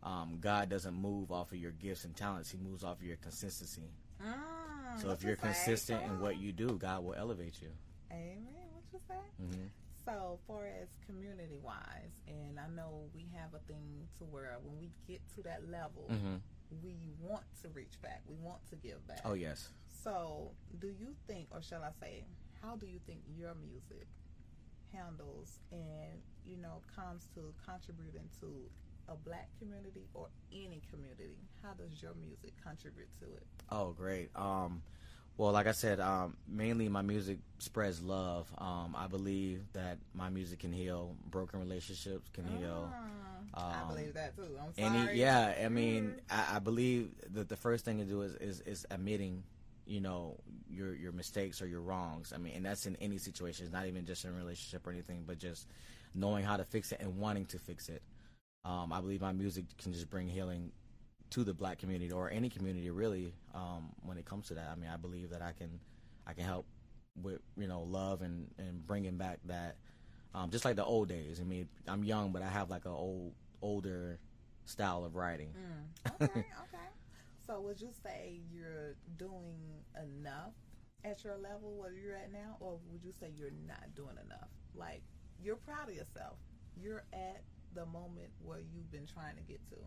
um, 0.04 0.38
God 0.42 0.68
doesn't 0.70 0.94
move 0.94 1.32
off 1.32 1.52
of 1.54 1.58
your 1.58 1.72
gifts 1.72 2.04
and 2.04 2.16
talents. 2.16 2.50
He 2.52 2.58
moves 2.58 2.84
off 2.84 2.98
of 3.00 3.04
your 3.04 3.16
consistency. 3.18 3.90
Mm, 4.22 5.00
So 5.02 5.12
if 5.12 5.24
you're 5.24 5.36
consistent 5.38 6.04
in 6.04 6.20
what 6.20 6.38
you 6.38 6.52
do, 6.52 6.78
God 6.78 7.04
will 7.06 7.14
elevate 7.14 7.62
you. 7.62 7.70
Amen. 8.12 8.44
What 8.74 8.84
you 8.92 9.00
say? 9.08 9.16
hmm 9.46 9.68
So, 10.06 10.40
far 10.48 10.68
as 10.68 10.88
community 11.06 11.60
wise, 11.64 12.12
and 12.28 12.60
I 12.60 12.68
know 12.76 13.04
we 13.14 13.28
have 13.36 13.54
a 13.54 13.60
thing 13.60 14.08
to 14.18 14.24
where 14.26 14.58
when 14.64 14.78
we 14.80 14.90
get 15.08 15.22
to 15.36 15.44
that 15.44 15.70
level, 15.70 16.04
hmm 16.10 16.36
we 16.84 16.96
want 17.22 17.44
to 17.62 17.70
reach 17.70 18.02
back. 18.02 18.22
We 18.28 18.36
want 18.36 18.60
to 18.70 18.76
give 18.76 19.06
back. 19.08 19.22
Oh 19.26 19.34
yes. 19.34 19.70
So, 20.04 20.52
do 20.80 20.88
you 20.88 21.16
think, 21.28 21.48
or 21.52 21.62
shall 21.62 21.84
I 21.84 21.90
say, 22.00 22.24
how 22.62 22.76
do 22.76 22.86
you 22.86 23.00
think 23.06 23.20
your 23.38 23.56
music 23.56 24.08
handles 24.94 25.60
and 25.72 26.22
you 26.46 26.58
know 26.58 26.82
comes 26.96 27.28
to 27.36 27.54
contributing 27.66 28.30
to 28.40 28.48
a 29.10 29.16
black 29.16 29.50
community 29.60 30.08
or 30.14 30.28
any 30.52 30.82
community? 30.92 31.38
How 31.64 31.74
does 31.74 32.02
your 32.02 32.14
music 32.16 32.54
contribute 32.64 33.10
to 33.20 33.26
it? 33.26 33.48
Oh, 33.72 33.92
great. 33.92 34.30
Um, 34.36 34.82
well, 35.38 35.52
like 35.52 35.68
I 35.68 35.72
said, 35.72 36.00
um, 36.00 36.36
mainly 36.48 36.90
my 36.90 37.02
music 37.02 37.40
spreads 37.60 38.02
love. 38.02 38.48
Um, 38.58 38.96
I 38.98 39.08
believe 39.08 39.62
that 39.74 39.98
my 40.14 40.30
music 40.30 40.60
can 40.60 40.72
heal 40.74 41.16
broken 41.30 41.60
relationships, 41.60 42.30
can 42.34 42.46
heal. 42.46 42.94
I 43.54 43.84
um, 43.84 43.88
believe 43.88 44.14
that 44.14 44.36
too. 44.36 44.58
I'm 44.62 44.74
sorry. 44.74 44.90
Any, 44.90 45.06
yeah, 45.18 45.54
I 45.64 45.70
mean, 45.70 46.16
Mhm. 46.16 46.20
I, 46.30 46.56
I 46.56 46.60
believe 46.60 47.10
that 47.34 47.50
the 47.50 47.56
first 47.56 47.86
thing 47.86 47.98
to 48.00 48.06
do 48.06 48.22
is, 48.22 48.36
is, 48.36 48.62
is 48.62 48.86
admitting, 48.92 49.44
you 49.86 50.00
know, 50.02 50.38
your 50.70 50.94
your 50.96 51.12
mistakes 51.12 51.62
or 51.62 51.68
your 51.68 51.82
wrongs. 51.82 52.34
I 52.34 52.38
mean, 52.38 52.54
and 52.56 52.66
that's 52.66 52.86
in 52.86 52.96
any 52.98 53.18
situation. 53.18 53.66
It's 53.66 53.74
not 53.74 53.88
even 53.88 54.06
just 54.06 54.26
in 54.26 54.32
a 54.32 54.34
relationship 54.34 54.86
or 54.88 54.92
anything, 54.92 55.24
but 55.26 55.38
just 55.40 55.68
knowing 56.14 56.44
how 56.46 56.58
to 56.58 56.64
fix 56.64 56.92
it 56.92 57.00
and 57.02 57.18
wanting 57.18 57.46
to 57.48 57.60
fix 57.60 57.90
it. 57.90 58.02
Um, 58.66 58.92
I 58.94 59.00
believe 59.02 59.22
my 59.22 59.32
music 59.34 59.66
can 59.78 59.94
just 59.94 60.10
bring 60.10 60.28
healing 60.28 60.72
to 61.32 61.44
the 61.44 61.54
black 61.54 61.78
community 61.80 62.12
or 62.12 62.30
any 62.32 62.50
community 62.50 62.90
really. 62.90 63.34
Um, 63.54 63.90
when 64.04 64.18
it 64.18 64.26
comes 64.26 64.48
to 64.48 64.56
that, 64.56 64.70
I 64.72 64.76
mean, 64.76 64.90
I 64.92 64.98
believe 64.98 65.32
that 65.32 65.42
I 65.42 65.52
can, 65.52 65.80
I 66.26 66.34
can 66.34 66.44
help 66.44 66.66
with 67.22 67.40
you 67.58 67.68
know 67.68 67.82
love 67.82 68.22
and 68.22 68.48
and 68.58 68.86
bringing 68.86 69.18
back 69.18 69.40
that, 69.46 69.76
um, 70.34 70.50
just 70.50 70.66
like 70.66 70.76
the 70.76 70.86
old 70.86 71.10
days. 71.10 71.40
I 71.42 71.44
mean, 71.44 71.68
I'm 71.88 72.04
young, 72.04 72.32
but 72.32 72.42
I 72.42 72.48
have 72.48 72.70
like 72.70 72.86
a 72.86 72.90
old 72.90 73.34
older 73.62 74.20
style 74.66 75.06
of 75.06 75.16
writing. 75.16 75.54
Mm, 75.58 76.22
okay, 76.22 76.40
okay. 76.40 76.88
So 77.46 77.62
would 77.62 77.82
you 77.82 77.90
say 78.04 78.42
you're 78.52 78.96
doing 79.18 79.56
enough 79.96 80.54
at 81.06 81.24
your 81.24 81.38
level 81.38 81.76
where 81.78 81.94
you're 81.94 82.16
at 82.16 82.32
now, 82.32 82.58
or 82.60 82.78
would 82.92 83.04
you 83.04 83.14
say 83.20 83.32
you're 83.36 83.52
not 83.68 83.96
doing 83.96 84.18
enough? 84.26 84.50
Like 84.76 85.02
you're 85.42 85.56
proud 85.56 85.90
of 85.90 85.96
yourself. 85.96 86.38
You're 86.76 87.04
at 87.14 87.42
the 87.74 87.86
moment 87.86 88.30
where 88.44 88.60
you've 88.60 88.92
been 88.92 89.08
trying 89.08 89.36
to 89.36 89.42
get 89.42 89.60
to. 89.70 89.78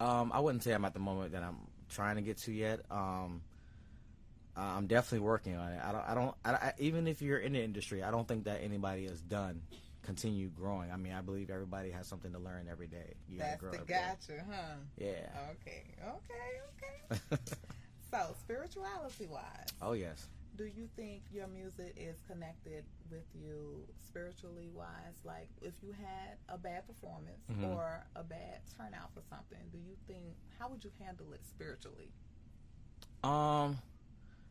Um, 0.00 0.32
I 0.32 0.40
wouldn't 0.40 0.62
say 0.62 0.72
I'm 0.72 0.84
at 0.84 0.94
the 0.94 1.00
moment 1.00 1.32
that 1.32 1.42
I'm 1.42 1.58
trying 1.90 2.16
to 2.16 2.22
get 2.22 2.38
to 2.38 2.52
yet. 2.52 2.80
Um, 2.90 3.42
I'm 4.56 4.86
definitely 4.86 5.26
working 5.26 5.56
on 5.56 5.72
it. 5.72 5.80
I 5.82 5.92
don't. 5.92 6.08
I 6.08 6.14
don't. 6.14 6.34
I, 6.44 6.50
I, 6.50 6.72
even 6.78 7.06
if 7.06 7.22
you're 7.22 7.38
in 7.38 7.52
the 7.52 7.62
industry, 7.62 8.02
I 8.02 8.10
don't 8.10 8.26
think 8.26 8.44
that 8.44 8.62
anybody 8.62 9.04
is 9.04 9.20
done. 9.20 9.62
Continue 10.02 10.48
growing. 10.48 10.90
I 10.90 10.96
mean, 10.96 11.12
I 11.12 11.20
believe 11.20 11.50
everybody 11.50 11.90
has 11.90 12.06
something 12.06 12.32
to 12.32 12.38
learn 12.38 12.66
every 12.70 12.86
day. 12.86 13.14
You 13.28 13.38
That's 13.38 13.60
grow 13.60 13.70
the 13.70 13.78
every 13.78 13.94
day. 13.94 14.00
gotcha, 14.28 14.44
huh? 14.50 14.74
Yeah. 14.98 15.28
Okay, 15.52 15.84
okay, 16.02 17.20
okay. 17.36 17.42
So 18.10 18.34
spirituality 18.40 19.28
wise, 19.30 19.68
oh 19.80 19.92
yes. 19.92 20.26
Do 20.60 20.66
you 20.66 20.86
think 20.94 21.22
your 21.32 21.46
music 21.46 21.94
is 21.96 22.20
connected 22.30 22.84
with 23.10 23.24
you 23.34 23.82
spiritually 24.06 24.68
wise? 24.74 25.16
Like 25.24 25.48
if 25.62 25.72
you 25.82 25.92
had 25.92 26.36
a 26.50 26.58
bad 26.58 26.86
performance 26.86 27.40
Mhm. 27.50 27.64
or 27.66 28.04
a 28.14 28.22
bad 28.22 28.60
turnout 28.76 29.10
for 29.14 29.22
something, 29.30 29.58
do 29.72 29.78
you 29.78 29.96
think 30.06 30.36
how 30.58 30.68
would 30.68 30.84
you 30.84 30.90
handle 31.02 31.32
it 31.32 31.40
spiritually? 31.46 32.12
Um, 33.24 33.78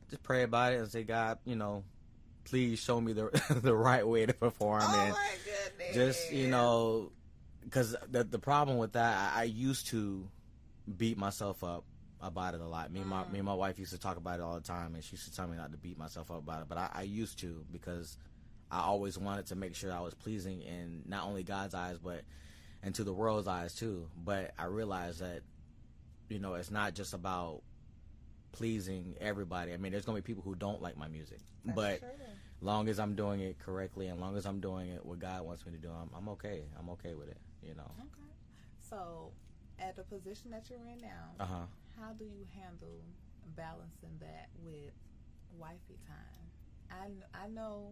just 0.10 0.24
pray 0.24 0.42
about 0.42 0.74
it 0.74 0.80
and 0.80 0.92
say, 0.92 1.04
God, 1.04 1.38
you 1.46 1.56
know, 1.56 1.84
please 2.46 2.80
show 2.80 3.00
me 3.00 3.14
the 3.14 3.30
the 3.64 3.76
right 3.76 4.08
way 4.08 4.26
to 4.26 4.34
perform 4.34 4.82
oh 4.84 5.00
and 5.00 5.14
my 5.14 5.36
goodness! 5.46 5.96
just 5.96 6.34
you 6.34 6.48
know 6.48 7.12
because 7.64 7.96
the 8.10 8.24
the 8.24 8.40
problem 8.40 8.80
with 8.80 8.94
that 8.94 9.36
I, 9.36 9.42
I 9.42 9.44
used 9.44 9.88
to 9.90 10.28
beat 10.98 11.20
myself 11.20 11.64
up 11.64 11.84
about 12.22 12.54
it 12.54 12.62
a 12.62 12.68
lot 12.68 12.92
me 12.92 13.00
and 13.02 13.10
my 13.10 13.24
Mm. 13.24 13.32
me 13.32 13.40
and 13.40 13.46
my 13.46 13.54
wife 13.54 13.80
used 13.80 13.92
to 13.94 13.98
talk 13.98 14.18
about 14.18 14.40
it 14.40 14.44
all 14.44 14.56
the 14.56 14.62
time 14.62 14.94
and 14.96 15.04
she 15.04 15.14
used 15.16 15.26
to 15.26 15.34
tell 15.34 15.48
me 15.48 15.56
not 15.56 15.72
to 15.72 15.78
beat 15.78 15.98
myself 15.98 16.30
up 16.32 16.40
about 16.40 16.62
it 16.62 16.68
but 16.70 16.78
I, 16.78 16.90
I 16.94 17.02
used 17.04 17.40
to 17.40 17.66
because 17.72 18.18
I 18.70 18.82
always 18.82 19.18
wanted 19.18 19.46
to 19.48 19.56
make 19.56 19.74
sure 19.76 19.92
I 19.94 20.02
was 20.02 20.14
pleasing 20.14 20.62
in 20.62 21.04
not 21.08 21.26
only 21.26 21.44
God's 21.44 21.74
eyes 21.74 21.98
but 21.98 22.24
into 22.84 23.04
the 23.04 23.14
world's 23.14 23.48
eyes 23.48 23.74
too 23.74 24.10
but 24.18 24.52
I 24.60 24.66
realized 24.66 25.22
that 25.22 25.42
you 26.28 26.40
know 26.40 26.56
it's 26.56 26.72
not 26.72 26.94
just 26.94 27.14
about 27.14 27.62
pleasing 28.52 29.16
everybody 29.22 29.74
I 29.74 29.78
mean 29.78 29.92
there's 29.92 30.06
gonna 30.06 30.18
be 30.18 30.22
people 30.22 30.44
who 30.44 30.56
don't 30.56 30.82
like 30.82 30.98
my 30.98 31.08
music 31.08 31.40
That's 31.64 31.76
but 31.76 32.00
true. 32.00 32.10
long 32.62 32.90
as 32.90 33.00
I'm 33.00 33.16
doing 33.16 33.40
it 33.40 33.60
correctly 33.60 34.08
and 34.08 34.20
long 34.20 34.36
as 34.36 34.46
I'm 34.46 34.60
doing 34.60 34.90
it 34.90 35.06
what 35.06 35.20
God 35.20 35.46
wants 35.46 35.66
me 35.66 35.72
to 35.72 35.78
do, 35.78 35.90
I'm, 35.90 36.10
I'm 36.16 36.28
okay. 36.30 36.64
I'm 36.78 36.90
okay 36.90 37.14
with 37.14 37.30
it, 37.30 37.38
you 37.62 37.74
know. 37.76 37.90
Okay. 38.00 38.34
So, 38.82 39.32
at 39.80 39.96
the 39.96 40.04
position 40.04 40.52
that 40.52 40.70
you're 40.70 40.80
in 40.86 40.98
now, 41.02 41.36
Uh 41.40 41.46
huh. 41.46 41.66
How 42.00 42.14
do 42.14 42.26
you 42.26 42.46
handle 42.56 43.02
balancing 43.56 44.18
that 44.20 44.50
with 44.64 44.92
wifey 45.58 45.98
time? 46.08 46.16
I, 46.92 47.44
I 47.46 47.48
know 47.48 47.92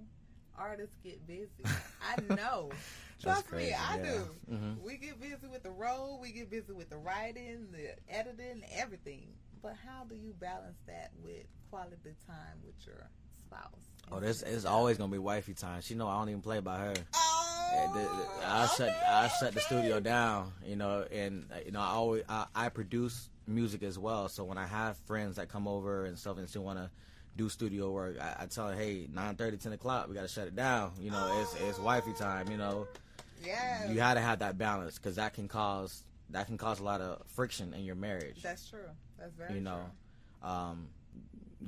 artists 0.58 0.96
get 1.04 1.26
busy. 1.28 1.50
I 2.02 2.20
know. 2.36 2.70
Trust 3.22 3.52
me, 3.52 3.74
I 3.74 3.98
do. 3.98 4.30
hmm 4.50 4.74
We 4.84 4.98
get 4.98 5.20
busy 5.20 5.48
with 5.52 5.64
the 5.64 5.72
road, 5.72 6.20
we 6.22 6.32
get 6.32 6.50
busy 6.50 6.74
with 6.74 6.90
the 6.90 6.98
writing, 6.98 7.68
the 7.72 7.96
editing, 8.14 8.64
everything. 8.76 9.28
But 9.62 9.74
how 9.86 10.04
do 10.06 10.16
you 10.16 10.34
balance 10.40 10.78
that 10.88 11.12
with 11.24 11.46
quality 11.70 11.98
time 12.28 12.58
with 12.64 12.76
your 12.86 13.10
spouse? 13.48 13.72
Oh, 14.12 14.20
this 14.20 14.42
it's 14.44 14.66
always 14.66 14.98
gonna 14.98 15.12
be 15.12 15.18
wifey 15.18 15.54
time. 15.54 15.82
She 15.82 15.96
know 15.96 16.08
I 16.08 16.18
don't 16.20 16.30
even 16.30 16.42
play 16.42 16.60
by 16.60 16.78
her. 16.78 16.94
Oh, 17.16 17.70
Yeah, 17.74 17.92
the- 17.94 18.00
the- 18.42 18.48
I 18.48 18.66
shut 18.68 18.82
okay, 18.90 19.06
I 19.08 19.28
shut 19.40 19.54
the 19.54 19.60
studio 19.62 20.00
down, 20.00 20.54
you 20.66 20.76
know, 20.76 21.06
and 21.12 21.48
uh, 21.52 21.56
you 21.66 21.72
know 21.72 21.82
I 21.82 21.88
always 21.88 22.24
I, 22.30 22.46
I 22.56 22.70
produce 22.70 23.30
music 23.48 23.84
as 23.84 23.98
well. 23.98 24.28
So 24.30 24.44
when 24.44 24.58
I 24.58 24.66
have 24.68 24.98
friends 25.08 25.38
that 25.38 25.50
come 25.50 25.68
over 25.68 26.06
and 26.06 26.18
stuff 26.18 26.38
and 26.38 26.50
still 26.50 26.64
want 26.64 26.80
to 26.80 26.90
do 27.36 27.50
studio 27.50 27.92
work, 27.92 28.18
I, 28.22 28.44
I 28.44 28.46
tell 28.48 28.68
them, 28.68 28.78
hey, 28.78 29.08
9:30, 29.14 29.62
10 29.62 29.74
o'clock, 29.74 30.08
we 30.08 30.16
gotta 30.16 30.28
shut 30.28 30.48
it 30.48 30.56
down. 30.56 30.92
You 31.00 31.12
know, 31.12 31.30
it's 31.42 31.56
it's 31.56 31.80
wifey 31.80 32.14
time. 32.14 32.50
You 32.52 32.58
know, 32.58 32.88
Yeah, 33.46 33.88
you 33.88 33.96
got 33.96 34.16
to 34.16 34.22
have 34.22 34.40
that 34.40 34.58
balance 34.58 34.98
because 34.98 35.16
that 35.16 35.34
can 35.34 35.48
cause 35.48 36.04
that 36.32 36.48
can 36.48 36.58
cause 36.58 36.80
a 36.80 36.84
lot 36.84 37.00
of 37.02 37.22
friction 37.28 37.74
in 37.74 37.86
your 37.86 37.96
marriage. 37.96 38.42
That's 38.42 38.70
true. 38.70 38.90
That's 39.18 39.34
very 39.36 39.54
you 39.56 39.62
know, 39.62 39.80
true. 40.42 40.50
um, 40.50 40.88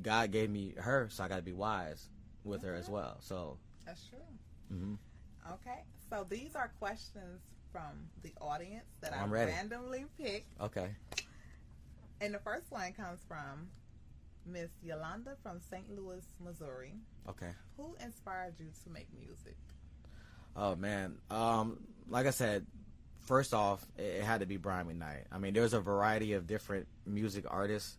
God 0.02 0.32
gave 0.32 0.50
me 0.50 0.74
her, 0.78 1.08
so 1.10 1.24
I 1.24 1.28
got 1.28 1.38
to 1.38 1.42
be 1.42 1.54
wise 1.54 2.08
with 2.44 2.62
her 2.64 2.76
as 2.76 2.90
well. 2.90 3.18
So, 3.22 3.58
That's 3.86 4.06
true. 4.08 4.20
hmm 4.70 4.94
Okay, 5.54 5.80
so 6.10 6.26
these 6.30 6.56
are 6.56 6.72
questions 6.80 7.42
from 7.72 8.10
the 8.24 8.34
audience 8.42 8.86
that 9.02 9.14
I 9.14 9.22
I'm 9.24 9.32
ready. 9.32 9.52
randomly 9.52 10.06
picked. 10.22 10.52
okay. 10.62 10.90
And 12.22 12.34
the 12.34 12.40
first 12.40 12.72
one 12.72 12.92
comes 12.94 13.20
from 13.28 13.70
Miss 14.46 14.70
Yolanda 14.84 15.36
from 15.42 15.60
St. 15.72 15.86
Louis, 15.96 16.26
Missouri. 16.44 16.94
Okay. 17.28 17.52
Who 17.78 17.96
inspired 18.04 18.56
you 18.60 18.68
to 18.84 18.90
make 18.90 19.08
music? 19.18 19.56
Oh 20.56 20.76
man. 20.76 21.18
Um, 21.30 21.80
like 22.10 22.26
I 22.26 22.32
said, 22.32 22.66
first 23.22 23.54
off, 23.54 23.86
it, 23.98 24.02
it 24.02 24.24
had 24.24 24.42
to 24.42 24.46
be 24.46 24.58
Brian 24.58 24.88
McKnight. 24.88 25.26
I 25.32 25.38
mean, 25.38 25.54
there's 25.54 25.74
a 25.74 25.80
variety 25.80 26.34
of 26.34 26.48
different 26.48 26.88
music 27.06 27.46
artists 27.48 27.98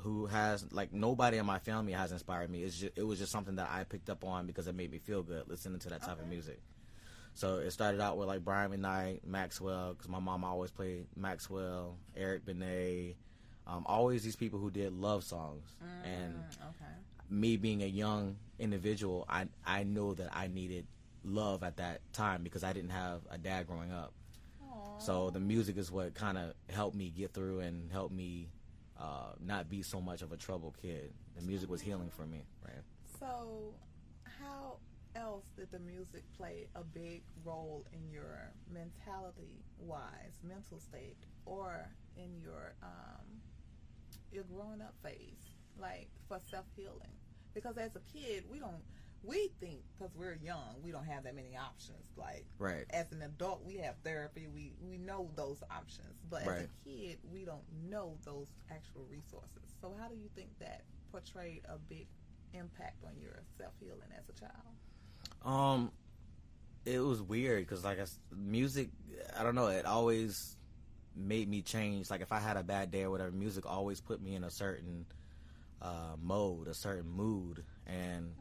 who 0.00 0.26
has 0.26 0.70
like 0.72 0.92
nobody 0.92 1.38
in 1.38 1.46
my 1.46 1.58
family 1.58 1.92
has 1.92 2.12
inspired 2.12 2.50
me. 2.50 2.62
It's 2.62 2.78
just, 2.78 2.92
it 2.96 3.02
was 3.02 3.18
just 3.18 3.32
something 3.32 3.56
that 3.56 3.70
I 3.72 3.84
picked 3.84 4.10
up 4.10 4.24
on 4.24 4.46
because 4.46 4.66
it 4.68 4.74
made 4.74 4.90
me 4.90 4.98
feel 4.98 5.22
good 5.22 5.48
listening 5.48 5.78
to 5.80 5.88
that 5.90 6.02
type 6.02 6.20
of 6.20 6.28
music. 6.28 6.60
So 7.34 7.56
it 7.58 7.70
started 7.72 8.00
out 8.00 8.16
with 8.16 8.28
like 8.28 8.44
Brian 8.44 8.70
McKnight, 8.70 9.24
Maxwell, 9.26 9.94
because 9.94 10.08
my 10.08 10.20
mom 10.20 10.44
always 10.44 10.70
played 10.70 11.06
Maxwell, 11.16 11.96
Eric 12.16 12.44
Benet, 12.46 13.16
um, 13.66 13.84
always 13.86 14.22
these 14.22 14.36
people 14.36 14.58
who 14.58 14.70
did 14.70 14.92
love 14.92 15.24
songs. 15.24 15.64
And 16.04 16.34
Mm, 16.34 16.68
okay. 16.68 16.92
me 17.30 17.56
being 17.56 17.82
a 17.82 17.86
young 17.86 18.36
individual, 18.58 19.24
I 19.28 19.46
I 19.66 19.82
know 19.84 20.14
that 20.14 20.30
I 20.32 20.46
needed 20.46 20.86
love 21.24 21.62
at 21.62 21.78
that 21.78 22.00
time 22.12 22.42
because 22.44 22.62
I 22.62 22.72
didn't 22.72 22.90
have 22.90 23.20
a 23.30 23.38
dad 23.38 23.66
growing 23.66 23.92
up. 23.92 24.12
So 24.98 25.30
the 25.30 25.40
music 25.40 25.76
is 25.76 25.90
what 25.90 26.14
kind 26.14 26.38
of 26.38 26.54
helped 26.70 26.94
me 26.96 27.10
get 27.10 27.32
through 27.32 27.60
and 27.60 27.90
helped 27.90 28.14
me 28.14 28.48
uh, 28.98 29.32
not 29.44 29.68
be 29.68 29.82
so 29.82 30.00
much 30.00 30.22
of 30.22 30.32
a 30.32 30.36
troubled 30.36 30.76
kid. 30.80 31.12
The 31.36 31.42
music 31.42 31.68
was 31.68 31.80
healing 31.80 32.10
for 32.10 32.26
me, 32.26 32.42
right? 32.64 32.82
So, 33.18 33.74
how 34.40 34.76
else 35.14 35.44
did 35.56 35.70
the 35.70 35.78
music 35.78 36.22
play 36.36 36.66
a 36.74 36.82
big 36.82 37.22
role 37.44 37.86
in 37.92 38.10
your 38.10 38.52
mentality 38.72 39.62
wise, 39.78 40.38
mental 40.42 40.78
state, 40.78 41.16
or 41.46 41.88
in 42.16 42.40
your 42.40 42.74
um, 42.82 43.26
your 44.32 44.44
growing 44.44 44.80
up 44.80 44.94
phase, 45.02 45.54
like 45.80 46.08
for 46.28 46.38
self 46.50 46.66
healing? 46.76 47.14
Because 47.54 47.76
as 47.78 47.94
a 47.96 48.00
kid, 48.12 48.44
we 48.50 48.58
don't 48.58 48.82
we 49.24 49.50
think 49.60 49.80
because 49.96 50.14
we're 50.14 50.38
young, 50.42 50.76
we 50.82 50.90
don't 50.90 51.06
have 51.06 51.24
that 51.24 51.34
many 51.34 51.56
options. 51.56 52.12
Like, 52.16 52.44
right. 52.58 52.84
As 52.90 53.10
an 53.12 53.22
adult, 53.22 53.64
we 53.64 53.76
have 53.78 53.94
therapy. 54.04 54.46
We 54.52 54.72
we 54.80 54.98
know 54.98 55.30
those 55.36 55.62
options, 55.70 56.20
but 56.30 56.46
right. 56.46 56.58
as 56.58 56.64
a 56.64 56.88
kid, 56.88 57.18
we 57.32 57.44
don't 57.44 57.64
know 57.88 58.16
those 58.24 58.48
actual 58.70 59.06
resources. 59.10 59.74
So, 59.80 59.92
how 59.98 60.08
do 60.08 60.14
you 60.14 60.28
think 60.34 60.50
that 60.60 60.82
portrayed 61.10 61.62
a 61.68 61.78
big 61.78 62.06
impact 62.52 63.04
on 63.04 63.12
your 63.20 63.42
self 63.58 63.72
healing 63.80 64.12
as 64.16 64.28
a 64.28 64.38
child? 64.38 64.76
Um, 65.44 65.92
it 66.84 66.98
was 66.98 67.22
weird 67.22 67.66
because 67.66 67.84
like 67.84 68.00
I, 68.00 68.04
music, 68.36 68.88
I 69.38 69.42
don't 69.42 69.54
know. 69.54 69.68
It 69.68 69.86
always 69.86 70.56
made 71.16 71.48
me 71.48 71.62
change. 71.62 72.10
Like 72.10 72.20
if 72.20 72.32
I 72.32 72.40
had 72.40 72.56
a 72.56 72.62
bad 72.62 72.90
day 72.90 73.02
or 73.02 73.10
whatever, 73.10 73.30
music 73.30 73.66
always 73.66 74.00
put 74.00 74.22
me 74.22 74.34
in 74.34 74.44
a 74.44 74.50
certain 74.50 75.06
uh, 75.82 76.16
mode, 76.20 76.68
a 76.68 76.74
certain 76.74 77.08
mood, 77.08 77.64
and 77.86 78.34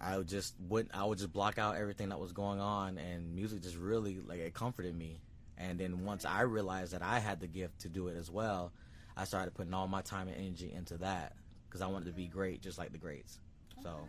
I 0.00 0.18
would 0.18 0.28
just 0.28 0.54
wouldn't. 0.68 0.94
I 0.94 1.04
would 1.04 1.18
just 1.18 1.32
block 1.32 1.58
out 1.58 1.76
everything 1.76 2.08
that 2.08 2.18
was 2.18 2.32
going 2.32 2.60
on, 2.60 2.98
and 2.98 3.34
music 3.34 3.62
just 3.62 3.76
really 3.76 4.18
like 4.26 4.40
it 4.40 4.54
comforted 4.54 4.96
me. 4.96 5.20
And 5.56 5.78
then 5.78 6.04
once 6.04 6.24
I 6.24 6.42
realized 6.42 6.92
that 6.94 7.02
I 7.02 7.20
had 7.20 7.40
the 7.40 7.46
gift 7.46 7.80
to 7.80 7.88
do 7.88 8.08
it 8.08 8.16
as 8.16 8.30
well, 8.30 8.72
I 9.16 9.24
started 9.24 9.54
putting 9.54 9.72
all 9.72 9.86
my 9.86 10.02
time 10.02 10.28
and 10.28 10.36
energy 10.36 10.72
into 10.72 10.98
that 10.98 11.34
because 11.68 11.80
I 11.80 11.86
wanted 11.86 12.06
to 12.06 12.12
be 12.12 12.26
great, 12.26 12.60
just 12.60 12.76
like 12.76 12.90
the 12.92 12.98
greats. 12.98 13.38
So, 13.82 14.00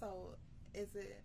so 0.00 0.34
is 0.74 0.94
it 0.94 1.20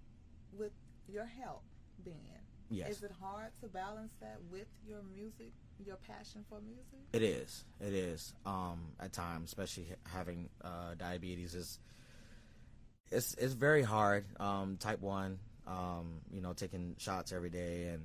with 0.54 0.72
your 1.08 1.25
help 1.25 1.63
being? 2.04 2.38
Yes. 2.70 2.98
Is 2.98 3.04
it 3.04 3.12
hard 3.22 3.48
to 3.62 3.68
balance 3.68 4.12
that 4.20 4.39
with 4.51 4.68
your 4.86 5.00
music, 5.16 5.54
your 5.86 5.96
passion 5.96 6.44
for 6.50 6.60
music? 6.60 7.00
It 7.13 7.24
is. 7.24 7.63
It 7.80 7.94
is. 7.94 8.34
Um, 8.46 8.80
at 9.00 9.13
times, 9.13 9.50
especially 9.50 9.88
having 10.04 10.50
uh, 10.63 10.96
diabetes, 10.98 11.56
is 11.56 11.80
it's 13.10 13.36
it's 13.36 13.54
very 13.54 13.84
hard. 13.84 14.25
Um, 14.39 14.77
type 14.77 15.00
one, 15.00 15.39
um, 15.66 16.20
you 16.30 16.42
know, 16.42 16.51
taking 16.51 16.96
shots 16.98 17.32
every 17.32 17.50
day, 17.50 17.88
and 17.94 18.04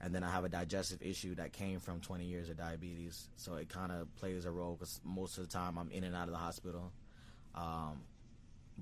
and 0.00 0.12
then 0.12 0.24
I 0.24 0.30
have 0.30 0.44
a 0.44 0.48
digestive 0.48 1.00
issue 1.00 1.36
that 1.36 1.52
came 1.52 1.78
from 1.78 2.00
20 2.00 2.24
years 2.24 2.48
of 2.48 2.56
diabetes, 2.56 3.28
so 3.36 3.54
it 3.54 3.68
kind 3.68 3.92
of 3.92 4.12
plays 4.16 4.44
a 4.46 4.50
role 4.50 4.74
because 4.74 5.00
most 5.04 5.38
of 5.38 5.48
the 5.48 5.52
time 5.52 5.78
I'm 5.78 5.92
in 5.92 6.02
and 6.02 6.16
out 6.16 6.24
of 6.24 6.32
the 6.32 6.38
hospital. 6.38 6.92
Um, 7.54 8.00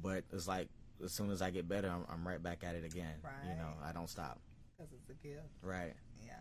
but 0.01 0.25
it's 0.33 0.49
like 0.49 0.69
as 1.03 1.13
soon 1.13 1.31
as 1.31 1.43
I 1.43 1.51
get 1.51 1.69
better, 1.69 1.89
I'm, 1.89 2.05
I'm 2.13 2.27
right 2.27 2.43
back 2.43 2.65
at 2.65 2.75
it 2.75 2.85
again. 2.85 3.15
Right. 3.23 3.51
You 3.51 3.57
know, 3.57 3.73
I 3.85 3.93
don't 3.93 4.09
stop. 4.09 4.41
Because 4.77 4.93
it's 4.93 5.11
a 5.11 5.27
gift. 5.27 5.49
Right. 5.63 5.95
Yeah. 6.25 6.33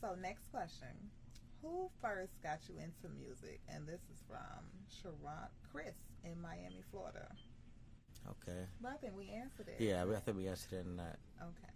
So 0.00 0.14
next 0.20 0.50
question. 0.50 0.88
Who 1.62 1.90
first 2.00 2.42
got 2.42 2.60
you 2.68 2.74
into 2.76 3.14
music? 3.14 3.60
And 3.68 3.86
this 3.86 4.00
is 4.00 4.18
from 4.26 4.64
Sharon 4.88 5.48
Chris 5.70 5.94
in 6.24 6.40
Miami, 6.40 6.82
Florida. 6.90 7.28
Okay. 8.28 8.66
But 8.80 8.92
I 8.92 8.96
think 8.96 9.16
we 9.16 9.30
answered 9.30 9.68
it. 9.68 9.76
Yeah, 9.78 10.04
I 10.04 10.20
think 10.20 10.36
we 10.36 10.48
answered 10.48 10.72
it 10.72 10.86
in 10.86 10.96
that. 10.96 11.18
Okay. 11.40 11.72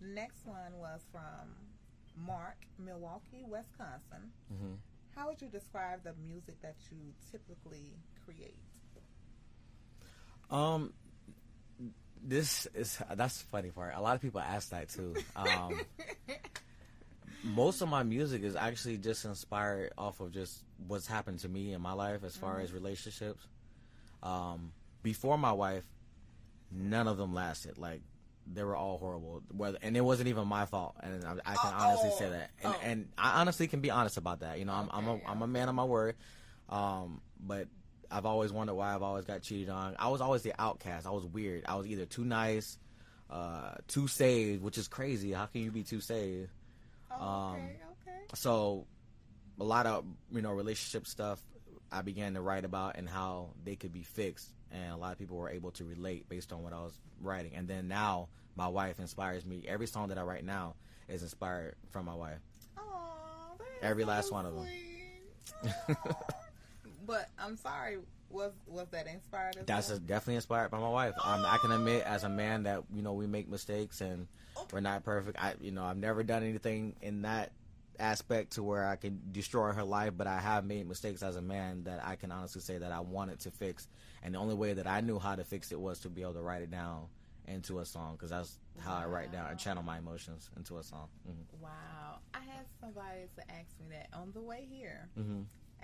Next 0.00 0.46
one 0.46 0.78
was 0.78 1.02
from 1.10 1.52
Mark, 2.16 2.56
Milwaukee, 2.78 3.44
Wisconsin. 3.46 4.32
Mm-hmm. 4.52 4.74
How 5.14 5.28
would 5.28 5.40
you 5.40 5.48
describe 5.48 6.04
the 6.04 6.12
music 6.26 6.60
that 6.62 6.76
you 6.90 7.12
typically 7.30 7.94
create? 8.24 8.58
Um, 10.50 10.92
this 12.22 12.66
is 12.74 12.98
that's 13.14 13.42
the 13.42 13.46
funny 13.46 13.70
part. 13.70 13.94
A 13.94 14.00
lot 14.00 14.16
of 14.16 14.22
people 14.22 14.40
ask 14.40 14.70
that 14.70 14.88
too. 14.88 15.14
Um, 15.34 15.80
most 17.44 17.80
of 17.80 17.88
my 17.88 18.02
music 18.02 18.42
is 18.42 18.56
actually 18.56 18.98
just 18.98 19.24
inspired 19.24 19.92
off 19.96 20.20
of 20.20 20.32
just 20.32 20.62
what's 20.86 21.06
happened 21.06 21.40
to 21.40 21.48
me 21.48 21.72
in 21.72 21.80
my 21.80 21.92
life 21.92 22.24
as 22.24 22.36
far 22.36 22.54
mm-hmm. 22.54 22.64
as 22.64 22.72
relationships. 22.72 23.46
Um, 24.22 24.72
before 25.02 25.38
my 25.38 25.52
wife, 25.52 25.84
none 26.72 27.06
of 27.06 27.16
them 27.16 27.34
lasted. 27.34 27.78
Like 27.78 28.02
they 28.52 28.64
were 28.64 28.76
all 28.76 28.98
horrible. 28.98 29.42
Whether 29.56 29.78
and 29.82 29.96
it 29.96 30.00
wasn't 30.00 30.28
even 30.28 30.48
my 30.48 30.66
fault, 30.66 30.96
and 31.02 31.24
I, 31.24 31.32
I 31.44 31.54
can 31.54 31.72
Uh-oh. 31.72 31.86
honestly 31.86 32.10
say 32.18 32.30
that. 32.30 32.50
And, 32.62 32.74
oh. 32.74 32.80
and, 32.82 33.08
I 33.18 33.40
honestly 33.40 33.68
can 33.68 33.80
be 33.80 33.90
honest 33.90 34.16
about 34.16 34.40
that. 34.40 34.58
You 34.58 34.64
know, 34.64 34.72
I'm, 34.72 34.88
okay, 34.88 34.96
I'm 34.96 35.08
a 35.08 35.30
I'm 35.30 35.42
a 35.42 35.46
man 35.46 35.68
of 35.68 35.74
my 35.74 35.84
word. 35.84 36.16
Um, 36.68 37.20
but 37.40 37.68
I've 38.10 38.26
always 38.26 38.52
wondered 38.52 38.74
why 38.74 38.94
I've 38.94 39.02
always 39.02 39.24
got 39.24 39.42
cheated 39.42 39.68
on. 39.68 39.96
I 39.98 40.08
was 40.08 40.20
always 40.20 40.42
the 40.42 40.52
outcast. 40.58 41.06
I 41.06 41.10
was 41.10 41.24
weird. 41.24 41.64
I 41.66 41.76
was 41.76 41.86
either 41.86 42.06
too 42.06 42.24
nice, 42.24 42.78
uh, 43.30 43.74
too 43.88 44.08
saved, 44.08 44.62
which 44.62 44.78
is 44.78 44.88
crazy. 44.88 45.32
How 45.32 45.46
can 45.46 45.62
you 45.62 45.70
be 45.70 45.82
too 45.82 46.00
saved? 46.00 46.50
Oh, 47.10 47.24
um, 47.24 47.54
okay, 47.54 47.76
okay. 48.08 48.18
So, 48.34 48.86
a 49.58 49.64
lot 49.64 49.86
of 49.86 50.04
you 50.30 50.42
know 50.42 50.52
relationship 50.52 51.06
stuff 51.06 51.40
I 51.90 52.02
began 52.02 52.34
to 52.34 52.40
write 52.40 52.64
about 52.64 52.96
and 52.96 53.08
how 53.08 53.50
they 53.64 53.76
could 53.76 53.92
be 53.92 54.02
fixed 54.02 54.50
and 54.72 54.92
a 54.92 54.96
lot 54.96 55.12
of 55.12 55.18
people 55.18 55.36
were 55.36 55.50
able 55.50 55.70
to 55.72 55.84
relate 55.84 56.28
based 56.28 56.52
on 56.52 56.62
what 56.62 56.72
I 56.72 56.80
was 56.80 56.92
writing. 57.20 57.54
And 57.54 57.68
then 57.68 57.88
now 57.88 58.28
my 58.56 58.68
wife 58.68 58.98
inspires 58.98 59.44
me. 59.44 59.64
Every 59.66 59.86
song 59.86 60.08
that 60.08 60.18
I 60.18 60.22
write 60.22 60.44
now 60.44 60.74
is 61.08 61.22
inspired 61.22 61.76
from 61.90 62.06
my 62.06 62.14
wife. 62.14 62.40
Aww, 62.76 62.82
Every 63.82 64.02
so 64.02 64.08
last 64.08 64.32
one 64.32 64.46
of 64.46 64.54
them. 64.54 65.96
but 67.06 67.28
I'm 67.38 67.56
sorry, 67.56 67.98
was 68.30 68.52
was 68.66 68.88
that 68.90 69.06
inspired? 69.06 69.56
That's 69.66 69.90
well? 69.90 69.98
definitely 69.98 70.36
inspired 70.36 70.70
by 70.70 70.78
my 70.78 70.88
wife. 70.88 71.14
Um, 71.22 71.44
I 71.44 71.58
can 71.60 71.72
admit, 71.72 72.04
as 72.04 72.24
a 72.24 72.28
man, 72.28 72.64
that 72.64 72.82
you 72.94 73.02
know 73.02 73.12
we 73.12 73.26
make 73.26 73.48
mistakes 73.48 74.00
and 74.00 74.26
we're 74.72 74.80
not 74.80 75.04
perfect. 75.04 75.42
I, 75.42 75.54
you 75.60 75.70
know, 75.70 75.84
I've 75.84 75.96
never 75.96 76.22
done 76.22 76.42
anything 76.42 76.96
in 77.00 77.22
that 77.22 77.52
aspect 77.98 78.52
to 78.52 78.62
where 78.62 78.86
I 78.86 78.96
can 78.96 79.20
destroy 79.32 79.72
her 79.72 79.84
life, 79.84 80.12
but 80.16 80.26
I 80.26 80.38
have 80.38 80.64
made 80.66 80.86
mistakes 80.86 81.22
as 81.22 81.36
a 81.36 81.42
man 81.42 81.84
that 81.84 82.04
I 82.04 82.16
can 82.16 82.30
honestly 82.30 82.60
say 82.60 82.78
that 82.78 82.92
I 82.92 83.00
wanted 83.00 83.40
to 83.40 83.50
fix, 83.50 83.88
and 84.22 84.34
the 84.34 84.38
only 84.38 84.54
way 84.54 84.72
that 84.74 84.86
I 84.86 85.00
knew 85.00 85.18
how 85.18 85.36
to 85.36 85.44
fix 85.44 85.72
it 85.72 85.80
was 85.80 86.00
to 86.00 86.08
be 86.08 86.22
able 86.22 86.34
to 86.34 86.42
write 86.42 86.62
it 86.62 86.70
down 86.70 87.06
into 87.46 87.78
a 87.78 87.84
song 87.84 88.14
because 88.14 88.30
that's 88.30 88.58
how 88.80 88.90
wow. 88.90 89.02
I 89.02 89.06
write 89.06 89.32
down 89.32 89.48
and 89.48 89.58
channel 89.58 89.82
my 89.82 89.98
emotions 89.98 90.50
into 90.56 90.78
a 90.78 90.82
song. 90.82 91.08
Mm-hmm. 91.28 91.62
Wow, 91.62 92.18
I 92.34 92.38
had 92.38 92.66
somebody 92.80 93.28
to 93.36 93.50
ask 93.50 93.68
me 93.80 93.86
that 93.90 94.08
on 94.12 94.32
the 94.32 94.40
way 94.40 94.66
here. 94.68 95.08
Mm-hmm 95.18 95.42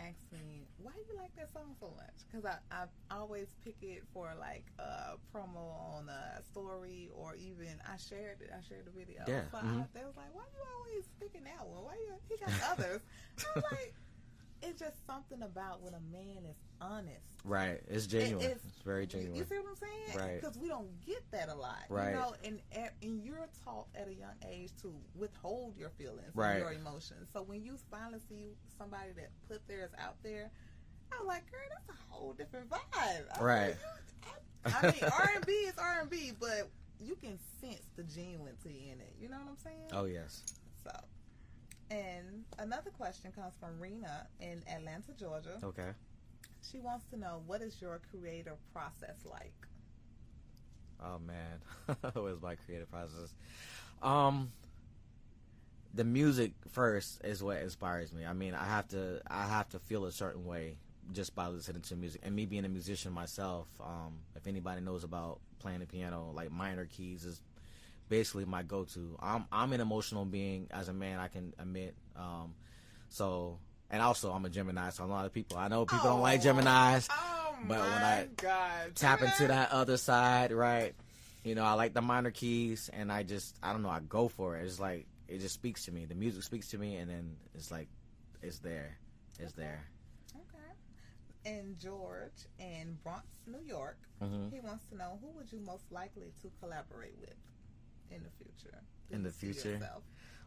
asked 0.08 0.32
me 0.32 0.66
why 0.78 0.92
you 0.96 1.16
like 1.18 1.34
that 1.36 1.52
song 1.52 1.74
so 1.78 1.92
much? 1.96 2.26
Because 2.26 2.44
I, 2.44 2.58
I 2.70 3.16
always 3.16 3.48
pick 3.64 3.76
it 3.82 4.02
for 4.12 4.30
like 4.38 4.66
a 4.78 5.16
promo 5.34 5.78
on 5.96 6.08
a 6.08 6.42
story 6.42 7.10
or 7.14 7.34
even 7.36 7.80
I 7.86 7.96
shared 7.96 8.40
it 8.40 8.50
I 8.50 8.60
shared 8.66 8.86
the 8.86 8.90
video. 8.90 9.22
Yeah 9.26 9.42
so 9.50 9.58
mm-hmm. 9.58 9.80
I, 9.80 9.84
they 9.94 10.04
was 10.04 10.16
like 10.16 10.32
why 10.32 10.42
are 10.42 10.54
you 10.54 10.64
always 10.78 11.04
picking 11.20 11.44
that 11.44 11.66
one? 11.66 11.84
Why 11.84 11.94
you 11.94 12.14
he 12.28 12.36
got 12.36 12.78
others? 12.78 13.00
I 13.38 13.46
was 13.54 13.64
like 13.70 13.94
it's 14.62 14.80
just 14.80 15.06
something 15.06 15.42
about 15.42 15.82
when 15.82 15.94
a 15.94 16.00
man 16.12 16.44
is 16.48 16.56
honest. 16.80 17.40
Right. 17.44 17.80
It's 17.88 18.06
genuine. 18.06 18.44
It, 18.44 18.52
it's, 18.52 18.64
it's, 18.64 18.82
very 18.84 19.06
genuine. 19.06 19.34
You 19.34 19.44
see 19.44 19.56
what 19.56 19.70
I'm 19.70 19.76
saying? 19.76 20.18
Right. 20.18 20.40
Because 20.40 20.56
we 20.58 20.68
don't 20.68 20.88
get 21.04 21.22
that 21.32 21.48
a 21.48 21.54
lot. 21.54 21.84
Right. 21.88 22.10
You 22.10 22.16
know, 22.16 22.34
and 22.44 22.60
and 23.02 23.24
you're 23.24 23.48
taught 23.64 23.86
at 23.94 24.08
a 24.08 24.14
young 24.14 24.36
age 24.48 24.70
to 24.82 24.92
withhold 25.14 25.76
your 25.76 25.90
feelings, 25.90 26.30
right. 26.34 26.58
your 26.58 26.72
emotions. 26.72 27.28
So 27.32 27.42
when 27.42 27.62
you 27.62 27.76
finally 27.90 28.20
see 28.28 28.54
somebody 28.78 29.10
that 29.16 29.30
put 29.48 29.66
theirs 29.66 29.90
out 29.98 30.16
there, 30.22 30.50
I'm 31.18 31.26
like, 31.26 31.50
girl, 31.50 31.60
that's 31.70 31.98
a 31.98 32.02
whole 32.12 32.32
different 32.32 32.70
vibe. 32.70 32.80
I 33.38 33.42
right. 33.42 33.76
Like, 34.64 34.82
I, 34.82 34.88
I 34.88 34.90
mean, 34.92 35.04
R 35.12 35.30
and 35.34 35.46
B 35.46 35.52
is 35.52 35.78
R 35.78 36.00
and 36.00 36.10
B, 36.10 36.32
but 36.38 36.70
you 37.00 37.16
can 37.16 37.38
sense 37.60 37.86
the 37.96 38.02
genuinity 38.02 38.92
in 38.92 39.00
it. 39.00 39.14
You 39.20 39.28
know 39.28 39.38
what 39.38 39.50
I'm 39.50 39.58
saying? 39.58 39.88
Oh 39.92 40.04
yes. 40.04 40.42
So 40.84 40.90
and 41.92 42.44
another 42.58 42.90
question 42.90 43.32
comes 43.32 43.52
from 43.60 43.78
Rena 43.78 44.26
in 44.40 44.62
Atlanta, 44.72 45.12
Georgia. 45.18 45.58
Okay. 45.62 45.90
She 46.70 46.78
wants 46.78 47.04
to 47.10 47.18
know 47.18 47.42
what 47.46 47.60
is 47.60 47.80
your 47.80 48.00
creative 48.10 48.56
process 48.72 49.16
like? 49.24 49.52
Oh 51.04 51.18
man, 51.18 51.96
what 52.14 52.30
is 52.30 52.40
my 52.40 52.54
creative 52.54 52.90
process? 52.90 53.34
Um, 54.02 54.52
the 55.92 56.04
music 56.04 56.52
first 56.70 57.20
is 57.24 57.42
what 57.42 57.58
inspires 57.58 58.12
me. 58.12 58.24
I 58.24 58.32
mean, 58.32 58.54
I 58.54 58.64
have 58.64 58.88
to 58.88 59.20
I 59.28 59.46
have 59.46 59.68
to 59.70 59.78
feel 59.78 60.04
a 60.04 60.12
certain 60.12 60.46
way 60.46 60.76
just 61.12 61.34
by 61.34 61.48
listening 61.48 61.82
to 61.82 61.96
music. 61.96 62.20
And 62.24 62.34
me 62.34 62.46
being 62.46 62.64
a 62.64 62.68
musician 62.68 63.12
myself, 63.12 63.66
um, 63.80 64.20
if 64.36 64.46
anybody 64.46 64.80
knows 64.80 65.04
about 65.04 65.40
playing 65.58 65.80
the 65.80 65.86
piano, 65.86 66.30
like 66.32 66.50
minor 66.50 66.86
keys 66.86 67.24
is 67.24 67.42
basically 68.12 68.44
my 68.44 68.62
go-to. 68.62 69.16
I'm 69.20 69.46
I'm 69.50 69.72
an 69.72 69.80
emotional 69.80 70.26
being 70.26 70.68
as 70.70 70.88
a 70.88 70.92
man. 70.92 71.18
I 71.18 71.28
can 71.28 71.54
admit. 71.58 71.94
Um, 72.14 72.52
so 73.08 73.58
and 73.90 74.02
also 74.02 74.30
I'm 74.32 74.44
a 74.44 74.50
Gemini, 74.50 74.90
so 74.90 75.04
a 75.04 75.06
lot 75.06 75.24
of 75.24 75.32
people 75.32 75.56
I 75.56 75.68
know 75.68 75.86
people 75.86 76.08
oh, 76.08 76.10
don't 76.10 76.20
like 76.20 76.42
Gemini's, 76.42 77.08
oh 77.10 77.56
but 77.66 77.80
when 77.80 77.88
I 77.88 78.28
God. 78.36 78.94
tap 78.96 79.22
into 79.22 79.46
that 79.48 79.72
other 79.72 79.96
side, 79.96 80.52
right? 80.52 80.94
You 81.42 81.54
know, 81.54 81.64
I 81.64 81.72
like 81.72 81.94
the 81.94 82.02
minor 82.02 82.30
keys, 82.30 82.90
and 82.92 83.10
I 83.10 83.22
just 83.22 83.56
I 83.62 83.72
don't 83.72 83.80
know, 83.82 83.88
I 83.88 84.00
go 84.00 84.28
for 84.28 84.58
it. 84.58 84.66
It's 84.66 84.78
like 84.78 85.06
it 85.26 85.38
just 85.38 85.54
speaks 85.54 85.86
to 85.86 85.92
me. 85.92 86.04
The 86.04 86.14
music 86.14 86.42
speaks 86.42 86.68
to 86.68 86.78
me, 86.78 86.96
and 86.96 87.10
then 87.10 87.36
it's 87.54 87.70
like 87.70 87.88
it's 88.42 88.58
there, 88.58 88.98
it's 89.40 89.54
okay. 89.54 89.62
there. 89.62 89.84
Okay. 90.36 91.56
And 91.56 91.78
George 91.78 92.46
in 92.58 92.98
Bronx, 93.02 93.24
New 93.46 93.62
York, 93.66 93.96
mm-hmm. 94.22 94.50
he 94.52 94.60
wants 94.60 94.84
to 94.90 94.98
know 94.98 95.18
who 95.22 95.28
would 95.38 95.50
you 95.50 95.60
most 95.64 95.90
likely 95.90 96.34
to 96.42 96.50
collaborate 96.60 97.16
with? 97.18 97.36
In 98.14 98.22
the 98.22 98.30
future? 98.30 98.78
In 99.10 99.22
the 99.22 99.30
future? 99.30 99.80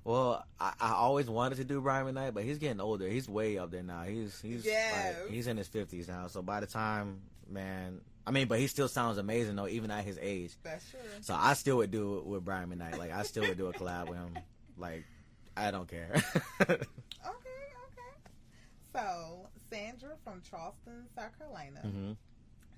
Well, 0.05 0.45
I, 0.59 0.73
I, 0.79 0.91
always 0.91 1.27
wanted 1.27 1.55
to 1.55 1.63
do 1.63 1.81
Brian 1.81 2.05
McKnight, 2.05 2.35
but 2.35 2.43
he's 2.43 2.59
getting 2.59 2.79
older. 2.79 3.07
He's 3.07 3.27
way 3.27 3.57
up 3.57 3.71
there 3.71 3.81
now. 3.81 4.03
He's 4.03 4.39
he's 4.39 4.63
yes. 4.63 5.15
like, 5.19 5.31
he's 5.31 5.47
in 5.47 5.57
his 5.57 5.67
fifties 5.67 6.07
now. 6.07 6.27
So 6.27 6.43
by 6.43 6.59
the 6.59 6.67
time, 6.67 7.21
man, 7.49 8.01
I 8.27 8.29
mean, 8.29 8.47
but 8.47 8.59
he 8.59 8.67
still 8.67 8.87
sounds 8.87 9.17
amazing 9.17 9.55
though, 9.55 9.67
even 9.67 9.89
at 9.89 10.05
his 10.05 10.19
age. 10.21 10.53
That's 10.61 10.87
true. 10.91 10.99
So 11.21 11.35
I 11.35 11.55
still 11.55 11.77
would 11.77 11.89
do 11.89 12.19
it 12.19 12.25
with 12.27 12.45
Brian 12.45 12.69
McKnight. 12.69 12.99
Like 12.99 13.11
I 13.11 13.23
still 13.23 13.47
would 13.47 13.57
do 13.57 13.65
a 13.65 13.73
collab 13.73 14.09
with 14.09 14.17
him. 14.17 14.37
Like 14.77 15.05
I 15.55 15.71
don't 15.71 15.87
care. 15.87 16.21
okay, 16.61 16.73
okay. 16.73 16.85
So 18.91 19.47
Sandra 19.71 20.17
from 20.21 20.41
Charleston, 20.41 21.05
South 21.15 21.37
Carolina. 21.37 21.79
Mm-hmm. 21.85 22.11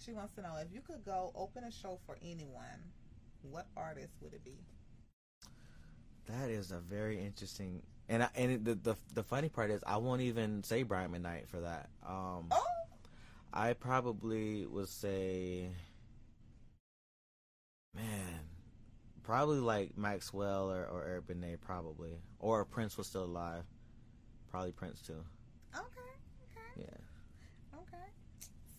She 0.06 0.13
wants 0.13 0.36
to 0.36 0.43
know 0.43 0.58
if 0.62 0.67
you 0.71 0.82
could 0.82 1.04
go 1.04 1.32
open 1.34 1.63
a 1.63 1.71
show 1.71 1.97
for 2.06 2.19
anyone, 2.21 2.93
what 3.41 3.65
artist 3.76 4.13
would 4.21 4.34
it 4.34 4.45
be? 4.45 4.60
That 6.28 6.50
is 6.50 6.72
a 6.72 6.80
very 6.80 7.20
interesting, 7.24 7.82
and 8.10 8.24
I, 8.24 8.30
and 8.36 8.66
the, 8.66 8.76
the 8.76 8.98
the 9.13 9.24
funny 9.24 9.48
part 9.48 9.72
is 9.72 9.82
I 9.88 9.98
won't 9.98 10.22
even 10.22 10.62
say 10.63 10.84
Brian 10.84 11.12
McKnight 11.12 11.48
for 11.48 11.62
that. 11.62 11.90
Um, 12.06 12.48
oh. 12.52 12.63
I 13.54 13.74
probably 13.74 14.66
would 14.66 14.90
say, 14.90 15.70
man, 17.96 18.42
probably 19.24 19.60
like 19.60 19.98
Maxwell 19.98 20.70
or, 20.70 20.86
or 20.86 21.06
Eric 21.06 21.28
Benet, 21.28 21.62
probably, 21.62 22.20
or 22.40 22.66
Prince 22.66 22.98
was 22.98 23.08
still 23.08 23.24
alive, 23.24 23.63
probably 24.52 24.74
Prince 24.74 25.02
too. 25.02 25.24
Okay. 25.74 25.86
Okay. 26.44 26.82
Yeah. 26.82 27.80
Okay. 27.80 28.08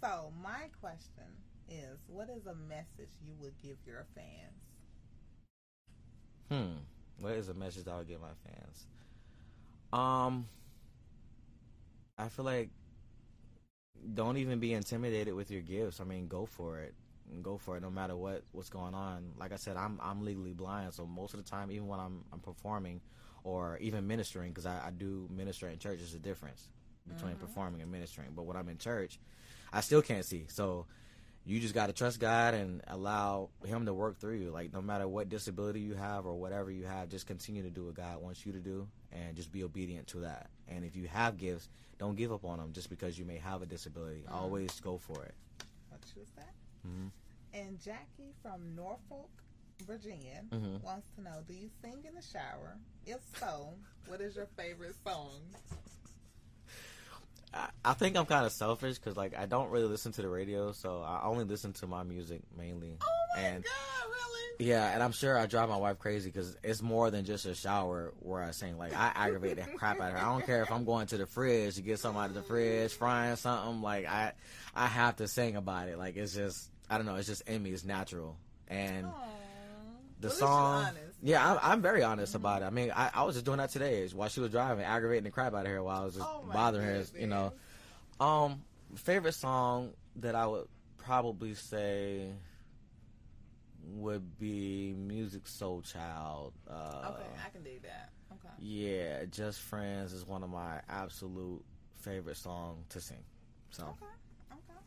So 0.02 0.32
my 0.42 0.68
question 0.80 1.24
is, 1.70 1.98
what 2.08 2.28
is 2.28 2.46
a 2.46 2.54
message 2.68 3.10
you 3.24 3.32
would 3.40 3.54
give 3.62 3.78
your 3.86 4.06
fans? 4.14 4.60
Hmm. 6.50 6.78
What 7.20 7.32
is 7.32 7.48
a 7.48 7.54
message 7.54 7.88
I 7.88 7.98
would 7.98 8.08
give 8.08 8.20
my 8.20 8.28
fans? 8.44 8.86
Um, 9.92 10.46
I 12.16 12.28
feel 12.28 12.44
like 12.44 12.70
don't 14.14 14.36
even 14.36 14.60
be 14.60 14.72
intimidated 14.74 15.34
with 15.34 15.50
your 15.50 15.62
gifts. 15.62 16.00
I 16.00 16.04
mean, 16.04 16.28
go 16.28 16.46
for 16.46 16.80
it. 16.80 16.94
Go 17.42 17.58
for 17.58 17.76
it, 17.76 17.82
no 17.82 17.90
matter 17.90 18.16
what 18.16 18.42
what's 18.52 18.70
going 18.70 18.94
on. 18.94 19.32
Like 19.38 19.52
I 19.52 19.56
said, 19.56 19.76
I'm 19.76 20.00
I'm 20.02 20.24
legally 20.24 20.54
blind, 20.54 20.94
so 20.94 21.04
most 21.04 21.34
of 21.34 21.44
the 21.44 21.50
time, 21.50 21.70
even 21.70 21.86
when 21.86 22.00
I'm 22.00 22.24
I'm 22.32 22.40
performing 22.40 23.02
or 23.44 23.76
even 23.80 24.06
ministering, 24.06 24.50
because 24.50 24.64
I, 24.64 24.86
I 24.86 24.90
do 24.90 25.28
minister 25.30 25.68
in 25.68 25.78
church, 25.78 25.98
there's 25.98 26.14
a 26.14 26.18
difference 26.18 26.68
between 27.06 27.32
mm-hmm. 27.32 27.40
performing 27.40 27.82
and 27.82 27.90
ministering. 27.90 28.28
But 28.34 28.44
when 28.44 28.56
I'm 28.56 28.68
in 28.68 28.78
church, 28.78 29.18
I 29.72 29.82
still 29.82 30.00
can't 30.00 30.24
see. 30.24 30.46
So 30.48 30.86
you 31.48 31.60
just 31.60 31.72
got 31.72 31.86
to 31.86 31.94
trust 31.94 32.20
God 32.20 32.52
and 32.52 32.82
allow 32.88 33.48
Him 33.64 33.86
to 33.86 33.94
work 33.94 34.18
through 34.18 34.34
you. 34.34 34.50
Like 34.50 34.74
no 34.74 34.82
matter 34.82 35.08
what 35.08 35.30
disability 35.30 35.80
you 35.80 35.94
have 35.94 36.26
or 36.26 36.34
whatever 36.34 36.70
you 36.70 36.84
have, 36.84 37.08
just 37.08 37.26
continue 37.26 37.62
to 37.62 37.70
do 37.70 37.86
what 37.86 37.94
God 37.94 38.20
wants 38.20 38.44
you 38.44 38.52
to 38.52 38.58
do, 38.58 38.86
and 39.12 39.34
just 39.34 39.50
be 39.50 39.64
obedient 39.64 40.06
to 40.08 40.18
that. 40.20 40.50
And 40.68 40.84
if 40.84 40.94
you 40.94 41.08
have 41.08 41.38
gifts, 41.38 41.70
don't 41.98 42.16
give 42.16 42.32
up 42.32 42.44
on 42.44 42.58
them 42.58 42.72
just 42.72 42.90
because 42.90 43.18
you 43.18 43.24
may 43.24 43.38
have 43.38 43.62
a 43.62 43.66
disability. 43.66 44.24
Mm-hmm. 44.26 44.34
Always 44.34 44.78
go 44.80 44.98
for 44.98 45.24
it. 45.24 45.34
What 45.88 46.00
was 46.14 46.28
that? 46.36 46.52
Mm-hmm. 46.86 47.06
And 47.54 47.80
Jackie 47.82 48.34
from 48.42 48.60
Norfolk, 48.76 49.30
Virginia, 49.86 50.42
mm-hmm. 50.52 50.84
wants 50.84 51.06
to 51.16 51.22
know: 51.22 51.40
Do 51.48 51.54
you 51.54 51.70
sing 51.82 52.04
in 52.06 52.14
the 52.14 52.22
shower? 52.22 52.76
If 53.06 53.20
so, 53.40 53.70
what 54.06 54.20
is 54.20 54.36
your 54.36 54.48
favorite 54.58 54.96
song? 55.02 55.40
I, 57.84 57.94
think 57.94 58.16
I'm 58.16 58.26
kind 58.26 58.44
of 58.44 58.52
selfish 58.52 58.98
because 58.98 59.16
like 59.16 59.36
I 59.36 59.46
don't 59.46 59.70
really 59.70 59.86
listen 59.86 60.12
to 60.12 60.22
the 60.22 60.28
radio, 60.28 60.72
so 60.72 61.02
I 61.02 61.24
only 61.24 61.44
listen 61.44 61.72
to 61.74 61.86
my 61.86 62.02
music 62.02 62.42
mainly. 62.56 62.96
Oh 63.00 63.06
my 63.36 63.42
and, 63.42 63.64
god, 63.64 63.70
really? 64.06 64.66
Yeah, 64.66 64.92
and 64.92 65.02
I'm 65.02 65.12
sure 65.12 65.38
I 65.38 65.46
drive 65.46 65.68
my 65.68 65.76
wife 65.76 65.98
crazy 65.98 66.30
because 66.30 66.56
it's 66.62 66.82
more 66.82 67.10
than 67.10 67.24
just 67.24 67.46
a 67.46 67.54
shower 67.54 68.12
where 68.20 68.42
I 68.42 68.50
sing. 68.50 68.76
Like 68.76 68.94
I 68.94 69.12
aggravate 69.14 69.56
the 69.56 69.62
crap 69.76 70.00
out 70.00 70.08
of 70.08 70.18
her. 70.18 70.18
I 70.18 70.32
don't 70.32 70.44
care 70.44 70.62
if 70.62 70.70
I'm 70.70 70.84
going 70.84 71.06
to 71.08 71.16
the 71.16 71.26
fridge 71.26 71.76
to 71.76 71.82
get 71.82 71.98
something 71.98 72.20
out 72.20 72.28
of 72.28 72.34
the 72.34 72.42
fridge, 72.42 72.92
frying 72.92 73.36
something. 73.36 73.82
Like 73.82 74.06
I, 74.06 74.32
I 74.74 74.86
have 74.86 75.16
to 75.16 75.28
sing 75.28 75.56
about 75.56 75.88
it. 75.88 75.98
Like 75.98 76.16
it's 76.16 76.34
just 76.34 76.70
I 76.90 76.96
don't 76.96 77.06
know. 77.06 77.16
It's 77.16 77.28
just 77.28 77.42
in 77.42 77.62
me. 77.62 77.70
It's 77.70 77.84
natural. 77.84 78.36
And 78.68 79.06
Aww. 79.06 79.14
the 80.20 80.28
well, 80.28 80.36
song. 80.36 80.86
Yeah, 81.22 81.52
I'm, 81.52 81.58
I'm 81.62 81.82
very 81.82 82.02
honest 82.02 82.34
about 82.34 82.62
it. 82.62 82.66
I 82.66 82.70
mean, 82.70 82.92
I, 82.94 83.10
I 83.12 83.22
was 83.24 83.34
just 83.34 83.44
doing 83.44 83.58
that 83.58 83.70
today 83.70 84.06
while 84.14 84.28
she 84.28 84.40
was 84.40 84.50
driving, 84.50 84.84
aggravating 84.84 85.24
the 85.24 85.30
crap 85.30 85.54
out 85.54 85.66
of 85.66 85.72
her 85.72 85.82
while 85.82 86.02
I 86.02 86.04
was 86.04 86.14
just 86.14 86.26
oh 86.26 86.44
bothering 86.52 86.86
goodness. 86.86 87.12
her. 87.12 87.20
You 87.20 87.26
know, 87.26 87.52
um, 88.20 88.62
favorite 88.94 89.34
song 89.34 89.92
that 90.16 90.34
I 90.34 90.46
would 90.46 90.68
probably 90.98 91.54
say 91.54 92.30
would 93.84 94.38
be 94.38 94.94
Musiq 94.96 95.42
Soulchild. 95.42 96.52
Uh, 96.70 97.10
okay, 97.10 97.26
I 97.44 97.50
can 97.50 97.62
do 97.62 97.78
that. 97.82 98.10
Okay. 98.32 98.54
Yeah, 98.60 99.24
Just 99.30 99.60
Friends 99.60 100.12
is 100.12 100.26
one 100.26 100.42
of 100.42 100.50
my 100.50 100.80
absolute 100.88 101.64
favorite 101.96 102.36
songs 102.36 102.84
to 102.90 103.00
sing. 103.00 103.24
So. 103.70 103.84
Okay. 103.84 104.52
Okay. 104.52 104.80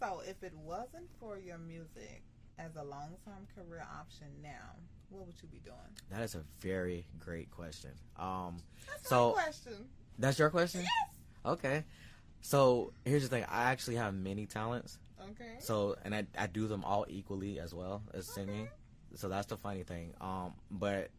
So, 0.00 0.22
if 0.28 0.42
it 0.42 0.54
wasn't 0.64 1.08
for 1.20 1.38
your 1.38 1.58
music 1.58 2.22
as 2.58 2.76
a 2.76 2.82
long-term 2.82 3.46
career 3.54 3.86
option 4.00 4.28
now, 4.42 4.76
what 5.10 5.26
would 5.26 5.34
you 5.42 5.48
be 5.48 5.60
doing? 5.64 5.76
That 6.10 6.22
is 6.22 6.34
a 6.34 6.42
very 6.60 7.06
great 7.18 7.50
question. 7.50 7.90
Um, 8.18 8.56
that's 8.86 9.08
so 9.08 9.32
question. 9.32 9.72
That's 10.18 10.38
your 10.38 10.50
question. 10.50 10.82
Yes. 10.82 11.18
Okay. 11.46 11.84
So 12.40 12.92
here's 13.04 13.22
the 13.22 13.28
thing. 13.28 13.44
I 13.48 13.70
actually 13.70 13.96
have 13.96 14.14
many 14.14 14.46
talents. 14.46 14.98
Okay. 15.20 15.56
So 15.58 15.96
and 16.04 16.14
I 16.14 16.26
I 16.38 16.46
do 16.46 16.66
them 16.66 16.84
all 16.84 17.06
equally 17.08 17.58
as 17.58 17.74
well 17.74 18.02
as 18.12 18.26
singing. 18.26 18.62
Okay. 18.62 18.70
So 19.16 19.28
that's 19.28 19.46
the 19.46 19.56
funny 19.56 19.82
thing. 19.82 20.14
Um, 20.20 20.54
but 20.70 21.10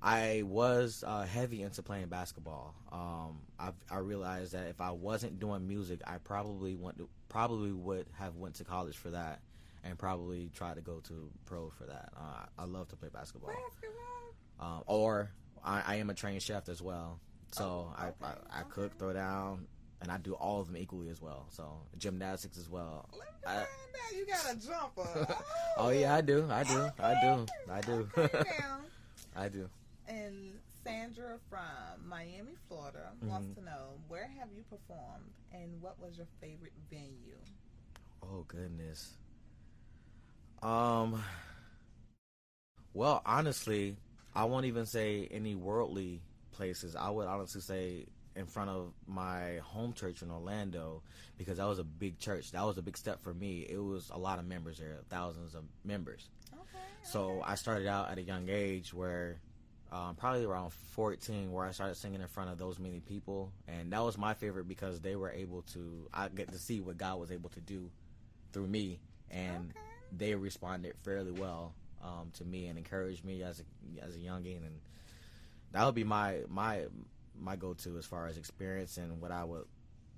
I 0.00 0.42
was 0.46 1.02
uh, 1.06 1.24
heavy 1.24 1.62
into 1.62 1.82
playing 1.82 2.06
basketball. 2.06 2.74
Um, 2.92 3.40
I, 3.58 3.72
I 3.90 3.98
realized 3.98 4.52
that 4.52 4.68
if 4.68 4.80
I 4.80 4.92
wasn't 4.92 5.40
doing 5.40 5.66
music, 5.66 6.00
I 6.06 6.18
probably 6.18 6.76
went 6.76 6.98
to, 6.98 7.08
probably 7.28 7.72
would 7.72 8.06
have 8.18 8.36
went 8.36 8.54
to 8.56 8.64
college 8.64 8.96
for 8.96 9.10
that, 9.10 9.40
and 9.88 9.98
probably 9.98 10.50
try 10.54 10.74
to 10.74 10.80
go 10.80 11.00
to 11.00 11.30
pro 11.46 11.70
for 11.70 11.84
that. 11.84 12.10
Uh, 12.16 12.44
I 12.58 12.64
love 12.64 12.88
to 12.88 12.96
play 12.96 13.08
basketball. 13.12 13.50
Basketball. 13.50 13.96
Um, 14.60 14.82
or 14.86 15.30
I, 15.64 15.82
I, 15.86 15.94
am 15.96 16.10
a 16.10 16.14
trained 16.14 16.42
chef 16.42 16.68
as 16.68 16.82
well, 16.82 17.20
so 17.52 17.88
oh, 17.88 17.94
okay. 18.02 18.12
I, 18.22 18.26
I, 18.26 18.58
I 18.58 18.60
okay. 18.62 18.70
cook, 18.70 18.98
throw 18.98 19.12
down, 19.12 19.66
and 20.02 20.10
I 20.10 20.18
do 20.18 20.34
all 20.34 20.60
of 20.60 20.66
them 20.66 20.76
equally 20.76 21.08
as 21.08 21.22
well. 21.22 21.46
So 21.50 21.80
gymnastics 21.96 22.58
as 22.58 22.68
well. 22.68 23.08
Let 23.12 23.56
me 23.56 23.62
I, 23.62 24.16
You 24.16 24.26
got 24.26 24.52
a 24.52 24.56
jumper. 24.56 25.26
Oh. 25.30 25.44
oh 25.78 25.90
yeah, 25.90 26.14
I 26.14 26.20
do. 26.20 26.46
I 26.50 26.64
do. 26.64 26.78
Okay. 26.78 27.02
I 27.02 27.20
do. 27.20 27.46
I 27.70 27.80
do. 27.80 28.08
I 29.36 29.48
do. 29.48 29.68
And 30.08 30.52
Sandra 30.84 31.38
from 31.48 32.08
Miami, 32.08 32.56
Florida, 32.68 33.10
mm-hmm. 33.16 33.28
wants 33.28 33.54
to 33.54 33.64
know 33.64 33.94
where 34.08 34.28
have 34.38 34.48
you 34.56 34.64
performed 34.68 35.30
and 35.52 35.80
what 35.80 36.00
was 36.00 36.16
your 36.16 36.26
favorite 36.40 36.72
venue? 36.90 37.38
Oh 38.22 38.44
goodness. 38.48 39.14
Um. 40.62 41.22
Well, 42.94 43.22
honestly, 43.24 43.96
I 44.34 44.44
won't 44.44 44.66
even 44.66 44.86
say 44.86 45.28
any 45.30 45.54
worldly 45.54 46.22
places. 46.52 46.96
I 46.96 47.10
would 47.10 47.28
honestly 47.28 47.60
say 47.60 48.06
in 48.34 48.46
front 48.46 48.70
of 48.70 48.92
my 49.06 49.58
home 49.64 49.92
church 49.92 50.22
in 50.22 50.30
Orlando 50.30 51.02
because 51.36 51.58
that 51.58 51.66
was 51.66 51.78
a 51.78 51.84
big 51.84 52.18
church. 52.18 52.52
That 52.52 52.64
was 52.64 52.78
a 52.78 52.82
big 52.82 52.96
step 52.96 53.22
for 53.22 53.34
me. 53.34 53.66
It 53.68 53.78
was 53.78 54.10
a 54.12 54.18
lot 54.18 54.38
of 54.38 54.46
members 54.46 54.78
there, 54.78 54.98
thousands 55.10 55.54
of 55.54 55.64
members. 55.84 56.28
Okay. 56.52 56.84
So 57.02 57.30
okay. 57.30 57.42
I 57.46 57.54
started 57.56 57.86
out 57.88 58.10
at 58.10 58.18
a 58.18 58.22
young 58.22 58.48
age 58.48 58.94
where 58.94 59.40
um, 59.90 60.14
probably 60.14 60.44
around 60.44 60.72
14 60.92 61.50
where 61.50 61.66
I 61.66 61.72
started 61.72 61.96
singing 61.96 62.20
in 62.20 62.28
front 62.28 62.50
of 62.50 62.58
those 62.58 62.78
many 62.78 63.00
people. 63.00 63.52
And 63.66 63.92
that 63.92 64.02
was 64.04 64.16
my 64.16 64.34
favorite 64.34 64.68
because 64.68 65.00
they 65.00 65.16
were 65.16 65.32
able 65.32 65.62
to, 65.72 66.08
I 66.12 66.28
get 66.28 66.52
to 66.52 66.58
see 66.58 66.80
what 66.80 66.96
God 66.96 67.18
was 67.18 67.32
able 67.32 67.50
to 67.50 67.60
do 67.60 67.90
through 68.52 68.68
me. 68.68 69.00
And 69.30 69.70
okay. 69.70 69.87
They 70.16 70.34
responded 70.34 70.94
fairly 71.02 71.32
well 71.32 71.74
um, 72.02 72.30
to 72.34 72.44
me 72.44 72.66
and 72.66 72.78
encouraged 72.78 73.24
me 73.24 73.42
as 73.42 73.60
a, 73.60 74.04
as 74.04 74.14
a 74.14 74.18
youngin. 74.18 74.58
And 74.58 74.80
that 75.72 75.84
would 75.84 75.94
be 75.94 76.04
my, 76.04 76.40
my, 76.48 76.84
my 77.38 77.56
go 77.56 77.74
to 77.74 77.98
as 77.98 78.06
far 78.06 78.26
as 78.26 78.36
experience 78.36 78.96
and 78.96 79.20
what 79.20 79.30
I 79.30 79.44
would 79.44 79.66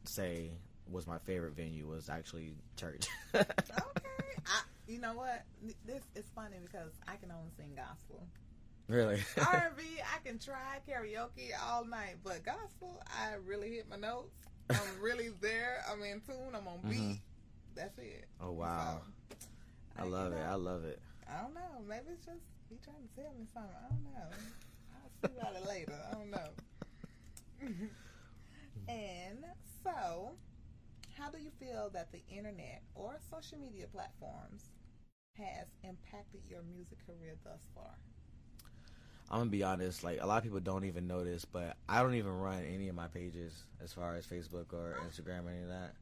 say 0.05 0.53
was 0.91 1.07
my 1.07 1.19
favorite 1.19 1.55
venue 1.55 1.87
was 1.87 2.09
actually 2.09 2.55
church. 2.77 3.07
okay, 3.35 3.45
I, 4.47 4.63
you 4.87 4.99
know 4.99 5.15
what? 5.15 5.45
This 5.87 6.03
is 6.15 6.25
funny 6.35 6.57
because 6.63 6.93
I 7.07 7.17
can 7.17 7.31
only 7.31 7.51
sing 7.57 7.77
gospel. 7.77 8.27
Really? 8.89 9.23
R&B, 9.39 9.83
I 10.03 10.29
can 10.29 10.39
try 10.39 10.81
karaoke 10.89 11.51
all 11.65 11.85
night, 11.85 12.17
but 12.25 12.45
gospel, 12.45 13.01
I 13.07 13.35
really 13.47 13.71
hit 13.71 13.89
my 13.89 13.97
notes. 13.97 14.35
I'm 14.69 15.01
really 15.01 15.31
there. 15.41 15.85
I'm 15.91 16.03
in 16.03 16.21
tune. 16.21 16.55
I'm 16.55 16.67
on 16.67 16.81
beat. 16.89 16.99
Mm-hmm. 16.99 17.13
That's 17.75 17.99
it. 17.99 18.27
Oh 18.41 18.53
wow! 18.53 19.01
So, 19.31 19.47
I, 20.01 20.05
love 20.05 20.33
it. 20.33 20.43
I 20.47 20.55
love 20.55 20.85
it. 20.85 21.01
I 21.29 21.43
don't 21.43 21.55
know. 21.55 21.61
Maybe 21.89 22.05
it's 22.13 22.25
just 22.25 22.41
he 22.69 22.79
trying 22.83 23.07
to 23.07 23.23
tell 23.23 23.33
me 23.39 23.47
something. 23.53 23.77
I 23.77 23.89
don't 23.89 24.05
know. 24.05 24.31
I'll 24.95 25.31
see 25.31 25.37
about 25.39 25.57
it 25.57 25.69
later. 25.69 25.95
I 26.09 26.15
don't 26.15 26.31
know. 26.31 26.51
and 28.89 29.45
so, 29.85 30.33
how 31.19 31.31
do 31.31 31.39
you 31.39 31.51
feel 31.61 31.91
that 31.93 32.13
the 32.13 32.23
internet 32.35 32.83
or 32.95 33.19
social 33.31 33.59
media 33.59 33.87
platforms 33.93 34.71
has 35.37 35.67
impacted 35.85 36.41
your 36.49 36.63
music 36.63 36.99
career 37.07 37.35
thus 37.45 37.61
far? 37.75 37.95
I'm 39.31 39.41
gonna 39.41 39.51
be 39.51 39.63
honest. 39.63 40.03
Like 40.03 40.19
a 40.21 40.27
lot 40.27 40.39
of 40.39 40.45
people 40.45 40.61
don't 40.61 40.85
even 40.85 41.07
notice, 41.07 41.45
but 41.45 41.77
I 41.89 42.03
don't 42.03 42.15
even 42.15 42.33
run 42.33 42.65
any 42.65 42.89
of 42.89 42.97
my 42.97 43.07
pages 43.07 43.65
as 43.83 43.93
far 43.93 44.17
as 44.17 44.27
Facebook 44.27 44.73
or 44.73 44.97
oh. 44.99 45.05
Instagram 45.07 45.47
or 45.47 45.51
any 45.51 45.63
of 45.63 45.69
that. 45.69 45.95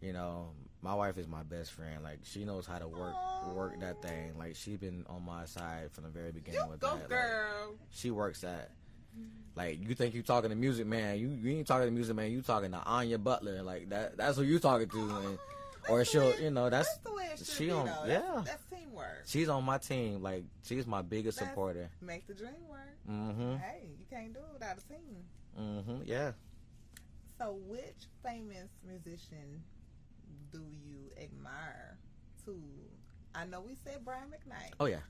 You 0.00 0.12
know, 0.12 0.50
my 0.82 0.94
wife 0.94 1.18
is 1.18 1.26
my 1.26 1.42
best 1.42 1.72
friend. 1.72 2.02
Like 2.02 2.20
she 2.22 2.44
knows 2.44 2.66
how 2.66 2.78
to 2.78 2.86
work 2.88 3.14
work 3.54 3.80
that 3.80 4.00
thing. 4.02 4.38
Like 4.38 4.54
she's 4.56 4.78
been 4.78 5.04
on 5.08 5.24
my 5.24 5.44
side 5.46 5.90
from 5.92 6.04
the 6.04 6.10
very 6.10 6.30
beginning 6.32 6.60
You 6.64 6.70
with 6.70 6.80
go, 6.80 6.96
that. 6.96 7.08
girl. 7.08 7.70
Like, 7.70 7.78
she 7.90 8.10
works 8.10 8.40
that. 8.42 8.70
Like 9.56 9.80
you 9.86 9.94
think 9.96 10.14
you're 10.14 10.22
talking 10.22 10.50
to 10.50 10.56
Musiqman, 10.56 11.18
you 11.18 11.28
you 11.30 11.56
ain't 11.58 11.66
talking 11.66 11.92
to 11.94 12.00
Musiqman. 12.02 12.30
You 12.30 12.42
talking 12.42 12.70
to 12.70 12.78
Anya 12.78 13.18
Butler. 13.18 13.62
Like 13.62 13.88
that. 13.90 14.16
That's 14.16 14.36
who 14.36 14.44
you 14.44 14.58
talking 14.60 14.88
to. 14.88 15.00
And, 15.00 15.38
or 15.88 16.04
she'll, 16.04 16.20
way- 16.30 16.42
you 16.42 16.50
know, 16.50 16.68
that's 16.70 16.98
the 16.98 17.12
way 17.14 17.30
it 17.32 17.38
should 17.38 17.46
she 17.48 17.64
be, 17.66 17.70
on- 17.72 17.86
though. 17.86 18.04
yeah. 18.06 18.20
That's, 18.36 18.50
that's 18.50 18.64
teamwork. 18.66 19.22
she's 19.26 19.48
on 19.48 19.64
my 19.64 19.78
team. 19.78 20.22
Like 20.22 20.44
she's 20.62 20.86
my 20.86 21.02
biggest 21.02 21.38
That's- 21.38 21.52
supporter. 21.52 21.90
Make 22.00 22.26
the 22.28 22.34
dream 22.34 22.52
work. 22.68 22.80
Mm-hmm. 23.10 23.56
Hey, 23.56 23.88
you 23.98 24.04
can't 24.10 24.32
do 24.34 24.40
it 24.40 24.52
without 24.52 24.76
a 24.78 24.82
team. 24.86 25.24
Mm-hmm. 25.58 26.02
Yeah. 26.04 26.32
So, 27.38 27.58
which 27.66 28.06
famous 28.22 28.68
musician 28.86 29.62
do 30.52 30.58
you 30.58 31.10
admire? 31.22 31.98
To 32.44 32.54
I 33.34 33.44
know 33.44 33.60
we 33.60 33.74
said 33.84 34.04
Brian 34.04 34.28
McKnight, 34.28 34.72
Oh 34.80 34.86
yeah. 34.86 35.00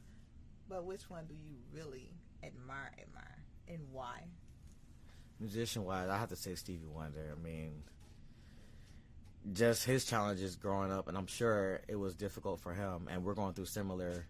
but 0.69 0.85
which 0.85 1.09
one 1.09 1.27
do 1.27 1.35
you 1.35 1.55
really 1.73 2.11
admire? 2.43 2.91
Admire, 3.01 3.45
and 3.69 3.81
why? 3.93 4.23
Musician 5.41 5.85
wise, 5.85 6.09
I 6.09 6.19
have 6.19 6.31
to 6.31 6.37
say 6.37 6.55
Stevie 6.57 6.87
Wonder. 6.87 7.33
I 7.39 7.41
mean, 7.43 7.83
just 9.53 9.85
his 9.85 10.05
challenges 10.05 10.57
growing 10.57 10.91
up, 10.93 11.09
and 11.09 11.17
I'm 11.17 11.27
sure 11.29 11.81
it 11.89 11.97
was 11.97 12.15
difficult 12.15 12.61
for 12.61 12.73
him. 12.75 13.09
And 13.11 13.25
we're 13.25 13.35
going 13.35 13.55
through 13.55 13.67
similar 13.67 14.27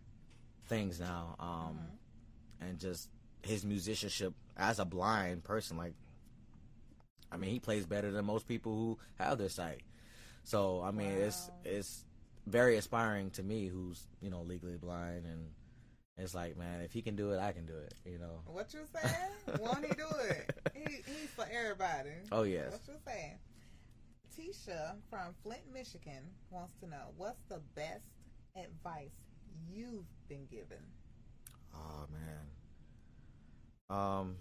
things 0.66 1.00
now. 1.00 1.34
Um, 1.40 1.78
and 2.60 2.78
just 2.78 3.08
his 3.42 3.64
musicianship 3.64 4.34
as 4.56 4.78
a 4.78 4.84
blind 4.84 5.44
person, 5.44 5.76
like, 5.78 5.94
I 7.32 7.36
mean, 7.38 7.50
he 7.50 7.58
plays 7.58 7.86
better 7.86 8.10
than 8.10 8.24
most 8.26 8.46
people 8.46 8.74
who 8.74 8.98
have 9.18 9.38
their 9.38 9.48
sight. 9.48 9.80
So 10.48 10.80
I 10.82 10.92
mean, 10.92 11.11
it's 11.11 11.48
Wow. 11.48 11.54
it's 11.66 12.04
very 12.46 12.76
inspiring 12.76 13.30
to 13.32 13.42
me, 13.42 13.66
who's 13.66 14.06
you 14.22 14.30
know 14.30 14.40
legally 14.40 14.78
blind, 14.78 15.26
and 15.26 15.50
it's 16.16 16.34
like, 16.34 16.56
man, 16.56 16.80
if 16.80 16.90
he 16.90 17.02
can 17.02 17.16
do 17.16 17.32
it, 17.32 17.38
I 17.38 17.52
can 17.52 17.66
do 17.66 17.76
it. 17.76 17.92
You 18.06 18.18
know. 18.18 18.40
What 18.46 18.72
you 18.72 18.80
saying? 18.94 19.61
Won't 19.61 19.84
he 19.84 19.92
do 19.92 20.06
it? 20.30 20.58
He, 20.74 21.02
he's 21.04 21.30
for 21.37 21.46
everybody. 21.52 22.12
Oh 22.32 22.44
yes. 22.44 22.72
What 22.72 22.80
you 22.88 22.94
saying? 23.06 23.38
Tisha 24.34 24.94
from 25.11 25.34
Flint, 25.42 25.61
Michigan 25.70 26.24
wants 26.48 26.72
to 26.80 26.87
know 26.88 27.12
what's 27.18 27.42
the 27.50 27.61
best 27.74 28.06
advice 28.56 29.12
you've 29.70 30.06
been 30.30 30.46
given. 30.46 30.82
Oh 31.74 32.06
man. 32.11 32.46
Um. 33.90 34.37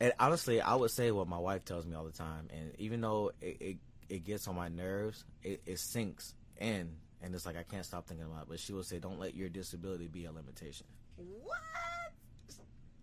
And 0.00 0.12
honestly, 0.18 0.60
I 0.60 0.74
would 0.74 0.90
say 0.90 1.10
what 1.10 1.26
my 1.28 1.38
wife 1.38 1.64
tells 1.64 1.84
me 1.86 1.94
all 1.96 2.04
the 2.04 2.12
time, 2.12 2.48
and 2.50 2.72
even 2.78 3.00
though 3.00 3.32
it 3.40 3.56
it, 3.60 3.76
it 4.08 4.24
gets 4.24 4.46
on 4.48 4.54
my 4.54 4.68
nerves, 4.68 5.24
it, 5.42 5.60
it 5.66 5.78
sinks 5.80 6.34
in, 6.60 6.90
and 7.20 7.34
it's 7.34 7.44
like 7.46 7.56
I 7.56 7.64
can't 7.64 7.84
stop 7.84 8.06
thinking 8.06 8.26
about. 8.26 8.42
it. 8.42 8.48
But 8.48 8.60
she 8.60 8.72
will 8.72 8.84
say, 8.84 8.98
"Don't 9.00 9.18
let 9.18 9.34
your 9.34 9.48
disability 9.48 10.06
be 10.06 10.24
a 10.26 10.32
limitation." 10.32 10.86
What? 11.16 11.58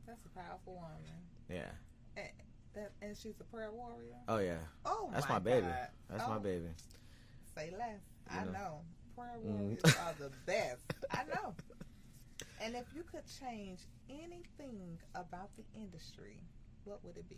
That's 0.08 0.25
a 0.25 0.39
powerful 0.39 0.75
woman. 0.75 1.19
Yeah. 1.49 1.71
And, 2.15 2.27
that, 2.75 2.91
and 3.01 3.17
she's 3.17 3.34
a 3.41 3.43
prayer 3.43 3.71
warrior. 3.71 4.15
Oh 4.27 4.38
yeah. 4.38 4.58
Oh 4.86 5.10
That's 5.13 5.27
my, 5.27 5.36
my, 5.36 5.39
baby. 5.39 5.67
God. 5.67 5.88
That's 6.10 6.23
oh, 6.25 6.29
my 6.29 6.39
baby. 6.39 6.67
Say 7.55 7.73
less. 7.77 7.99
You 8.31 8.39
I 8.39 8.45
know. 8.45 8.51
know. 8.51 8.81
Prayer 9.17 9.38
Mm. 9.45 9.51
warriors 9.51 9.81
are 9.86 10.13
the 10.19 10.31
best. 10.45 10.81
I 11.12 11.23
know. 11.34 11.53
And 12.62 12.75
if 12.75 12.86
you 12.95 13.03
could 13.03 13.23
change 13.41 13.79
anything 14.10 14.97
about 15.15 15.49
the 15.58 15.63
industry, 15.79 16.38
what 16.85 17.03
would 17.03 17.17
it 17.17 17.27
be? 17.29 17.37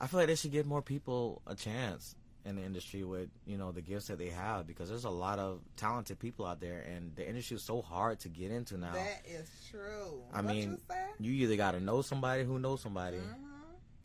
I 0.00 0.06
feel 0.06 0.20
like 0.20 0.26
they 0.28 0.34
should 0.34 0.52
give 0.52 0.66
more 0.66 0.82
people 0.82 1.40
a 1.46 1.54
chance 1.54 2.14
in 2.44 2.56
the 2.56 2.62
industry 2.62 3.02
with 3.02 3.28
you 3.46 3.56
know 3.56 3.72
the 3.72 3.80
gifts 3.80 4.06
that 4.08 4.18
they 4.18 4.28
have 4.28 4.66
because 4.66 4.88
there's 4.88 5.04
a 5.04 5.10
lot 5.10 5.38
of 5.38 5.60
talented 5.76 6.18
people 6.18 6.46
out 6.46 6.60
there, 6.60 6.80
and 6.80 7.14
the 7.16 7.26
industry 7.26 7.56
is 7.56 7.62
so 7.62 7.80
hard 7.82 8.20
to 8.20 8.28
get 8.28 8.50
into 8.50 8.76
now. 8.76 8.92
That 8.92 9.22
is 9.26 9.48
true. 9.70 10.22
I 10.32 10.36
what 10.42 10.44
mean, 10.54 10.78
you 11.18 11.32
you 11.32 11.44
either 11.44 11.56
got 11.56 11.72
to 11.72 11.80
know 11.80 12.02
somebody 12.02 12.44
who 12.44 12.58
knows 12.58 12.82
somebody, 12.82 13.16
Mhm. 13.16 13.34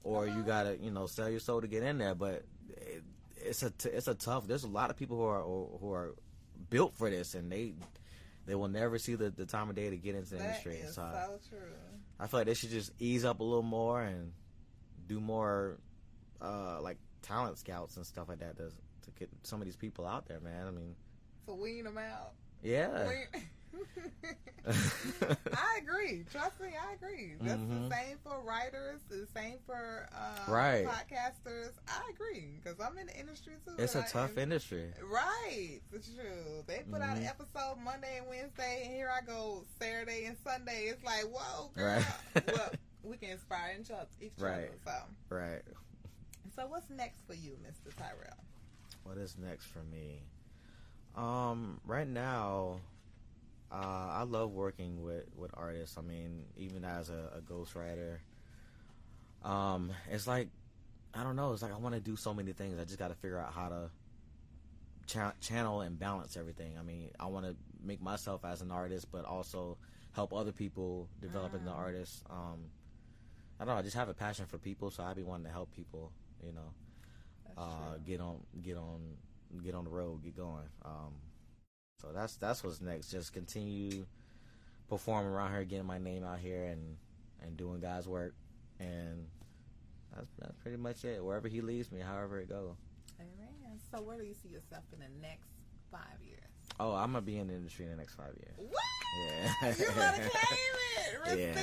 or 0.04 0.26
Come 0.28 0.38
you 0.38 0.44
got 0.44 0.64
to 0.64 0.78
you 0.78 0.92
know 0.92 1.08
sell 1.08 1.30
your 1.30 1.40
soul 1.42 1.62
to 1.62 1.68
get 1.68 1.84
in 1.84 1.98
there. 1.98 2.16
But 2.16 2.46
it, 2.70 3.04
it's 3.38 3.62
a 3.64 3.70
t- 3.72 3.90
it's 3.90 4.08
a 4.08 4.16
tough. 4.16 4.48
There's 4.48 4.64
a 4.64 4.68
lot 4.70 4.90
of 4.92 4.96
people 4.98 5.18
who 5.18 5.24
are 5.26 5.44
who 5.44 5.92
are 5.94 6.16
built 6.70 6.96
for 6.96 7.10
this, 7.10 7.36
and 7.36 7.52
they 7.52 7.74
they 8.46 8.56
will 8.56 8.68
never 8.68 8.98
see 8.98 9.16
the, 9.16 9.30
the 9.30 9.46
time 9.46 9.70
of 9.70 9.76
day 9.76 9.90
to 9.90 9.98
get 9.98 10.16
into 10.16 10.32
the 10.32 10.38
That 10.38 10.46
industry. 10.46 10.78
is 10.78 10.96
So 10.96 11.10
so 11.12 11.40
true. 11.50 11.68
I 12.20 12.28
feel 12.28 12.40
like 12.42 12.48
they 12.48 12.54
should 12.54 12.70
just 12.72 12.92
ease 13.00 13.24
up 13.26 13.40
a 13.40 13.44
little 13.44 13.62
more 13.64 14.02
and 14.02 14.32
do 15.08 15.20
more 15.20 15.78
uh, 16.42 16.82
like 16.82 16.98
talent 17.22 17.58
scouts 17.58 17.98
and 17.98 18.06
stuff 18.06 18.30
like 18.30 18.40
that 18.40 18.58
to 18.58 18.70
to 18.70 19.12
get 19.18 19.30
some 19.44 19.60
of 19.62 19.66
these 19.66 19.76
people 19.76 20.06
out 20.06 20.28
there, 20.28 20.40
man. 20.40 20.68
I 20.68 20.72
mean, 20.72 20.96
So 21.48 21.56
wean 21.56 21.84
them 21.86 21.98
out. 21.98 22.34
yeah. 22.64 23.08
Wean- 23.08 23.28
I 24.68 25.80
agree. 25.82 26.24
Trust 26.32 26.60
me, 26.62 26.70
I 26.70 26.94
agree. 26.94 27.36
That's 27.42 27.60
Mhm. 27.62 27.90
the 27.90 27.96
same 27.96 28.18
for 28.24 28.42
writers. 28.42 29.02
The 29.10 29.28
same 29.34 29.58
for 29.66 30.08
uh, 30.14 30.52
Right. 30.52 30.86
podcasters. 30.86 31.72
I 31.88 32.10
agree 32.14 32.60
because 32.64 32.80
I'm 32.80 32.98
in 32.98 33.08
the 33.08 33.20
industry 33.20 33.54
too. 33.66 33.76
it's 33.78 33.96
a 33.96 34.04
tough 34.04 34.32
and- 34.32 34.40
industry. 34.40 34.94
Right, 35.04 35.82
it's 35.92 36.10
true. 36.14 36.64
They 36.68 36.84
put 36.92 37.02
out 37.02 37.18
an 37.18 37.24
Mhm. 37.24 37.30
episode 37.30 37.78
Monday 37.84 38.18
and 38.18 38.28
Wednesday, 38.28 38.84
and 38.86 38.94
here 38.94 39.10
I 39.10 39.22
go 39.22 39.66
Saturday 39.80 40.26
and 40.26 40.38
Sunday. 40.44 40.86
It's 40.86 41.04
like, 41.04 41.24
whoa, 41.26 41.70
girl. 41.70 42.04
Right. 42.36 42.48
well, 42.54 42.72
we 43.04 43.18
can 43.18 43.30
inspire 43.32 43.78
each 43.80 43.90
other. 43.92 44.08
Each 44.20 44.32
Right. 44.38 44.70
other 44.70 44.78
so, 45.30 45.36
Right. 45.36 45.64
so 46.56 46.68
what's 46.68 46.90
next 46.90 47.20
for 47.26 47.34
you, 47.34 47.58
Mr. 47.64 47.96
Tyrell? 47.96 48.38
What 49.04 49.18
is 49.18 49.38
next 49.38 49.66
for 49.66 49.84
me? 49.84 50.22
Um, 51.16 51.82
right 51.86 52.08
now, 52.08 52.80
uh, 53.72 53.76
I 54.12 54.24
love 54.24 54.52
working 54.52 55.02
with, 55.04 55.24
with 55.36 55.52
artists. 55.54 55.98
I 55.98 56.02
mean, 56.02 56.46
even 56.58 56.84
as 56.84 57.10
a, 57.10 57.32
a 57.38 57.42
ghostwriter, 57.42 58.18
um, 59.44 59.92
it's 60.10 60.28
like 60.28 60.50
I 61.14 61.24
don't 61.24 61.36
know. 61.36 61.54
It's 61.54 61.62
like 61.62 61.74
I 61.74 61.78
want 61.78 61.96
to 61.96 62.02
do 62.02 62.16
so 62.16 62.34
many 62.34 62.54
things. 62.54 62.80
I 62.80 62.84
just 62.86 63.00
got 63.00 63.10
to 63.10 63.16
figure 63.16 63.38
out 63.40 63.54
how 63.54 63.70
to 63.70 63.90
cha- 65.08 65.34
channel 65.42 65.82
and 65.82 65.98
balance 66.00 66.38
everything. 66.38 66.78
I 66.80 66.84
mean, 66.84 67.10
I 67.20 67.26
want 67.28 67.46
to 67.46 67.56
make 67.84 68.02
myself 68.02 68.46
as 68.46 68.62
an 68.62 68.72
artist, 68.72 69.08
but 69.12 69.26
also 69.26 69.78
help 70.14 70.34
other 70.34 70.52
people 70.52 71.10
develop 71.22 71.54
as 71.54 71.62
an 71.62 71.68
Mm. 71.68 71.78
artist. 71.78 72.24
Um, 72.30 72.60
I 73.60 73.66
don't 73.66 73.74
know. 73.76 73.80
I 73.80 73.82
just 73.84 73.96
have 73.96 74.10
a 74.10 74.14
passion 74.14 74.46
for 74.46 74.58
people, 74.58 74.90
so 74.92 75.04
I 75.04 75.14
be 75.14 75.24
wanting 75.24 75.46
to 75.46 75.52
help 75.52 75.72
people. 75.76 76.12
You 76.46 76.54
know 76.54 76.74
uh, 77.58 77.98
get 78.06 78.20
on 78.22 78.40
get 78.62 78.78
on 78.78 79.00
get 79.64 79.76
on 79.76 79.84
the 79.84 79.90
road, 79.90 80.24
get 80.24 80.36
going. 80.36 80.68
Um, 80.86 81.14
so 82.02 82.08
that's 82.14 82.36
that's 82.38 82.64
what's 82.64 82.82
next. 82.82 83.12
Just 83.12 83.34
continue 83.34 84.06
performing 84.90 85.32
around 85.32 85.52
here, 85.52 85.64
getting 85.64 85.86
my 85.86 85.98
name 86.00 86.24
out 86.24 86.40
here, 86.40 86.66
and 86.66 86.98
and 87.44 87.56
doing 87.58 87.80
God's 87.80 88.08
work, 88.08 88.34
and 88.80 89.28
that's 90.16 90.28
that's 90.40 90.56
pretty 90.64 90.78
much 90.78 91.06
it. 91.06 91.24
Wherever 91.24 91.48
He 91.48 91.62
leads 91.62 91.92
me, 91.92 92.00
however 92.00 92.40
it 92.40 92.50
goes. 92.50 92.76
Amen. 93.20 93.80
So 93.92 94.02
where 94.02 94.18
do 94.18 94.24
you 94.26 94.34
see 94.34 94.50
yourself 94.50 94.84
in 94.94 95.00
the 95.00 95.22
next 95.22 95.50
five 95.92 96.22
years? 96.26 96.40
Oh, 96.80 96.94
I'm 96.94 97.12
gonna 97.12 97.22
be 97.22 97.38
in 97.38 97.48
the 97.48 97.54
industry 97.54 97.86
in 97.86 97.92
the 97.92 97.98
next 97.98 98.16
five 98.16 98.34
years. 98.38 98.56
What? 98.58 98.82
Yeah. 99.20 99.68
you 99.70 99.86
better 99.96 100.30
claim 100.30 100.60
it. 100.98 101.20
Receive 101.22 101.40
Yeah. 101.40 101.60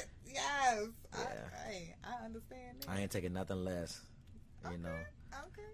it. 0.00 0.06
Yes. 0.26 0.86
Yeah. 1.14 1.20
I, 1.20 1.68
hey, 1.68 1.94
I 2.02 2.24
understand 2.24 2.78
that. 2.80 2.88
I 2.90 3.00
ain't 3.00 3.10
taking 3.10 3.32
nothing 3.34 3.62
less. 3.64 4.00
You 4.70 4.78
know. 4.78 4.88
Okay. 5.46 5.68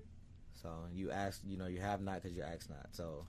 So 0.62 0.70
you 0.92 1.10
ask, 1.12 1.40
you 1.46 1.56
know, 1.56 1.66
you 1.66 1.80
have 1.80 2.00
not 2.00 2.22
because 2.22 2.36
you 2.36 2.42
ask 2.42 2.68
not. 2.68 2.86
So 2.92 3.26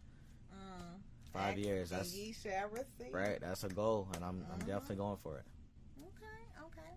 Mm. 0.53 0.99
five 1.33 1.53
Ask 1.57 1.57
years. 1.65 1.89
That's 1.89 2.13
ye 2.15 2.33
shall 2.33 2.69
receive. 2.69 3.13
right. 3.13 3.39
That's 3.41 3.63
a 3.63 3.69
goal, 3.69 4.07
and 4.15 4.23
I'm 4.23 4.45
I'm 4.51 4.59
Mhm. 4.59 4.65
definitely 4.67 4.95
going 4.97 5.17
for 5.17 5.37
it. 5.37 5.45
Okay, 5.99 6.63
okay. 6.65 6.91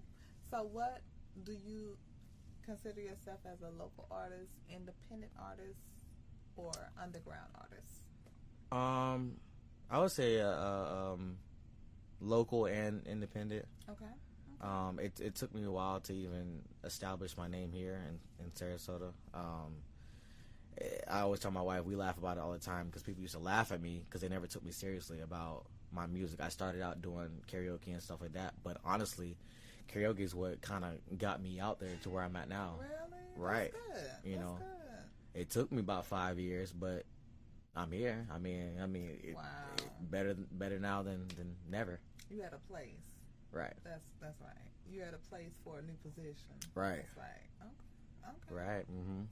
So, 0.51 0.63
what 0.65 1.03
do 1.45 1.53
you 1.53 1.97
consider 2.65 3.01
yourself 3.01 3.41
as 3.45 3.61
a 3.63 3.71
local 3.71 4.07
artist, 4.11 4.53
independent 4.69 5.33
artist, 5.39 5.81
or 6.57 6.73
underground 7.01 7.51
artist? 7.55 8.05
Um, 8.71 9.41
I 9.91 9.99
would 9.99 10.13
say 10.13 10.41
uh, 10.41 10.49
uh, 10.49 11.13
um, 11.15 11.39
local 12.21 12.67
and 12.67 13.07
independent. 13.07 13.67
Okay. 13.89 14.07
Um, 14.61 14.99
it 15.01 15.19
it 15.21 15.35
took 15.35 15.53
me 15.55 15.65
a 15.65 15.71
while 15.71 16.01
to 16.01 16.13
even 16.15 16.63
establish 16.85 17.37
my 17.37 17.49
name 17.49 17.73
here 17.73 18.01
in 18.09 18.21
in 18.45 18.51
Sarasota. 18.53 19.13
Um, 19.35 19.83
I 21.09 21.21
always 21.21 21.41
tell 21.41 21.51
my 21.51 21.61
wife 21.63 21.85
we 21.85 21.95
laugh 21.97 22.17
about 22.19 22.37
it 22.39 22.41
all 22.41 22.53
the 22.53 22.59
time 22.59 22.87
because 22.87 23.03
people 23.03 23.23
used 23.23 23.35
to 23.35 23.41
laugh 23.41 23.73
at 23.73 23.81
me 23.83 24.03
because 24.05 24.21
they 24.23 24.29
never 24.29 24.47
took 24.47 24.65
me 24.65 24.71
seriously 24.73 25.21
about 25.21 25.67
my 25.93 26.07
music. 26.07 26.41
I 26.41 26.49
started 26.49 26.81
out 26.83 27.03
doing 27.03 27.29
karaoke 27.51 27.89
and 27.93 28.03
stuff 28.03 28.21
like 28.23 28.33
that, 28.33 28.55
but 28.65 28.79
honestly, 28.85 29.37
karaoke 29.93 30.21
is 30.21 30.35
what 30.35 30.61
kind 30.63 30.85
of 30.85 31.19
got 31.19 31.43
me 31.43 31.61
out 31.61 31.79
there 31.79 31.91
to 32.05 32.11
where 32.11 32.23
I'm 32.25 32.35
at 32.37 32.49
now. 32.49 32.77
Really? 32.81 33.23
Right. 33.37 33.73
You 34.25 34.33
That's 34.37 34.45
know. 34.45 34.59
good. 34.59 35.41
It 35.43 35.51
took 35.51 35.71
me 35.73 35.81
about 35.81 36.07
five 36.07 36.39
years, 36.39 36.73
but 36.73 37.05
I'm 37.77 37.93
here. 37.93 38.27
I 38.33 38.39
mean, 38.39 38.79
I 38.83 38.87
mean, 38.87 39.19
it, 39.23 39.35
Wow. 39.35 39.43
it- 39.77 40.11
better 40.11 40.35
better 40.53 40.79
now 40.79 41.03
than 41.03 41.29
than 41.37 41.55
never. 41.71 42.01
You 42.31 42.43
had 42.43 42.53
a 42.55 42.59
place. 42.73 43.05
Right. 43.53 43.75
That's 43.85 44.05
that's 44.21 44.41
right. 44.41 44.57
You 44.91 45.01
had 45.03 45.15
a 45.15 45.19
place 45.31 45.53
for 45.65 45.79
a 45.79 45.83
new 45.83 45.95
position. 46.03 46.55
Right. 46.75 46.97
That's 47.05 47.17
right. 47.17 47.47
Okay. 47.63 48.53
Okay. 48.53 48.55
Right. 48.67 48.87
Mm-hmm. 48.91 49.23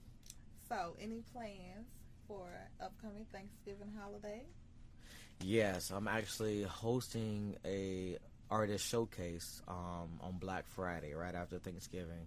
So, 0.71 0.95
any 1.01 1.21
plans 1.33 1.89
for 2.29 2.47
upcoming 2.81 3.25
Thanksgiving 3.33 3.91
holiday? 3.99 4.43
Yes, 5.41 5.91
I'm 5.91 6.07
actually 6.07 6.63
hosting 6.63 7.57
a 7.65 8.17
artist 8.49 8.87
showcase 8.87 9.61
um, 9.67 10.21
on 10.21 10.37
Black 10.39 10.65
Friday, 10.69 11.13
right 11.13 11.35
after 11.35 11.59
Thanksgiving. 11.59 12.25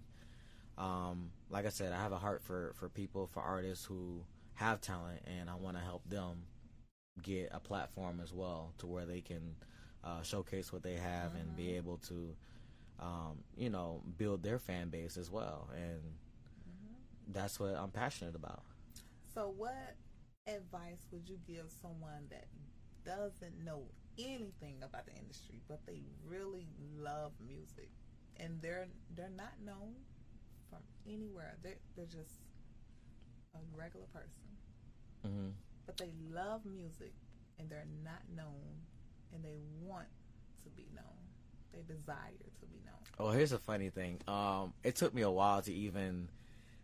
Um, 0.77 1.31
like 1.49 1.65
I 1.65 1.69
said, 1.69 1.91
I 1.91 1.99
have 1.99 2.11
a 2.11 2.19
heart 2.19 2.43
for 2.43 2.75
for 2.75 2.87
people, 2.87 3.25
for 3.33 3.41
artists 3.41 3.83
who 3.83 4.21
have 4.53 4.79
talent, 4.79 5.21
and 5.25 5.49
I 5.49 5.55
want 5.55 5.77
to 5.77 5.83
help 5.83 6.07
them 6.07 6.43
get 7.23 7.49
a 7.51 7.59
platform 7.59 8.19
as 8.21 8.31
well, 8.31 8.75
to 8.77 8.85
where 8.85 9.07
they 9.07 9.21
can 9.21 9.55
uh, 10.03 10.21
showcase 10.21 10.71
what 10.71 10.83
they 10.83 10.97
have 10.97 11.33
and 11.33 11.57
be 11.57 11.77
able 11.77 11.97
to, 12.09 12.35
um, 12.99 13.39
you 13.57 13.71
know, 13.71 14.03
build 14.19 14.43
their 14.43 14.59
fan 14.59 14.89
base 14.89 15.17
as 15.17 15.31
well, 15.31 15.67
and 15.75 16.01
that's 17.27 17.59
what 17.59 17.75
I'm 17.75 17.91
passionate 17.91 18.35
about. 18.35 18.63
So, 19.33 19.53
what 19.55 19.95
advice 20.47 21.07
would 21.11 21.27
you 21.27 21.37
give 21.47 21.71
someone 21.81 22.27
that 22.29 22.47
doesn't 23.05 23.63
know 23.63 23.83
anything 24.17 24.77
about 24.83 25.05
the 25.05 25.13
industry, 25.13 25.61
but 25.67 25.85
they 25.85 26.03
really 26.25 26.67
love 26.97 27.33
music, 27.45 27.89
and 28.37 28.61
they're 28.61 28.87
they're 29.15 29.29
not 29.35 29.53
known 29.63 29.95
from 30.69 30.79
anywhere? 31.07 31.57
They're 31.63 31.79
they're 31.95 32.05
just 32.05 32.35
a 33.55 33.59
regular 33.77 34.07
person, 34.07 34.43
hmm 35.23 35.49
but 35.85 35.97
they 35.97 36.11
love 36.33 36.65
music, 36.65 37.13
and 37.59 37.69
they're 37.69 37.87
not 38.03 38.21
known, 38.35 38.81
and 39.33 39.43
they 39.43 39.57
want 39.81 40.07
to 40.63 40.69
be 40.71 40.87
known. 40.95 41.05
They 41.73 41.81
desire 41.81 42.49
to 42.59 42.65
be 42.67 42.81
known. 42.85 42.95
Oh, 43.19 43.31
here's 43.31 43.51
a 43.51 43.59
funny 43.59 43.89
thing. 43.89 44.19
Um, 44.27 44.73
it 44.83 44.95
took 44.95 45.13
me 45.13 45.21
a 45.21 45.29
while 45.29 45.61
to 45.61 45.73
even 45.73 46.27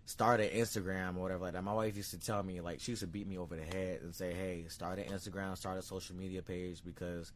start 0.05 0.39
an 0.39 0.49
Instagram 0.49 1.15
or 1.17 1.21
whatever 1.21 1.43
like 1.43 1.53
that. 1.53 1.63
My 1.63 1.73
wife 1.73 1.95
used 1.95 2.11
to 2.11 2.19
tell 2.19 2.41
me 2.43 2.61
like 2.61 2.79
she 2.79 2.91
used 2.91 3.01
to 3.01 3.07
beat 3.07 3.27
me 3.27 3.37
over 3.37 3.55
the 3.55 3.63
head 3.63 4.01
and 4.01 4.13
say, 4.13 4.33
"Hey, 4.33 4.65
start 4.67 4.99
an 4.99 5.05
Instagram, 5.05 5.57
start 5.57 5.77
a 5.77 5.81
social 5.81 6.15
media 6.15 6.41
page 6.41 6.83
because 6.83 7.31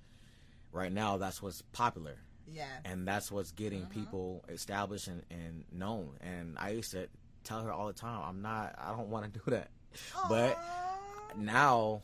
right 0.71 0.91
now 0.91 1.17
that's 1.17 1.41
what's 1.41 1.61
popular 1.61 2.17
Yeah. 2.51 2.65
and 2.83 3.07
that's 3.07 3.31
what's 3.31 3.51
getting 3.51 3.83
mm-hmm. 3.83 3.99
people 3.99 4.45
established 4.49 5.07
and, 5.07 5.23
and 5.29 5.63
known." 5.71 6.17
And 6.21 6.57
I 6.57 6.71
used 6.71 6.91
to 6.91 7.07
tell 7.43 7.61
her 7.61 7.71
all 7.71 7.87
the 7.87 7.93
time, 7.93 8.21
"I'm 8.23 8.41
not. 8.41 8.75
I 8.77 8.91
don't 8.91 9.09
want 9.09 9.33
to 9.33 9.39
do 9.45 9.51
that." 9.51 9.69
But 10.27 10.59
now 11.37 12.01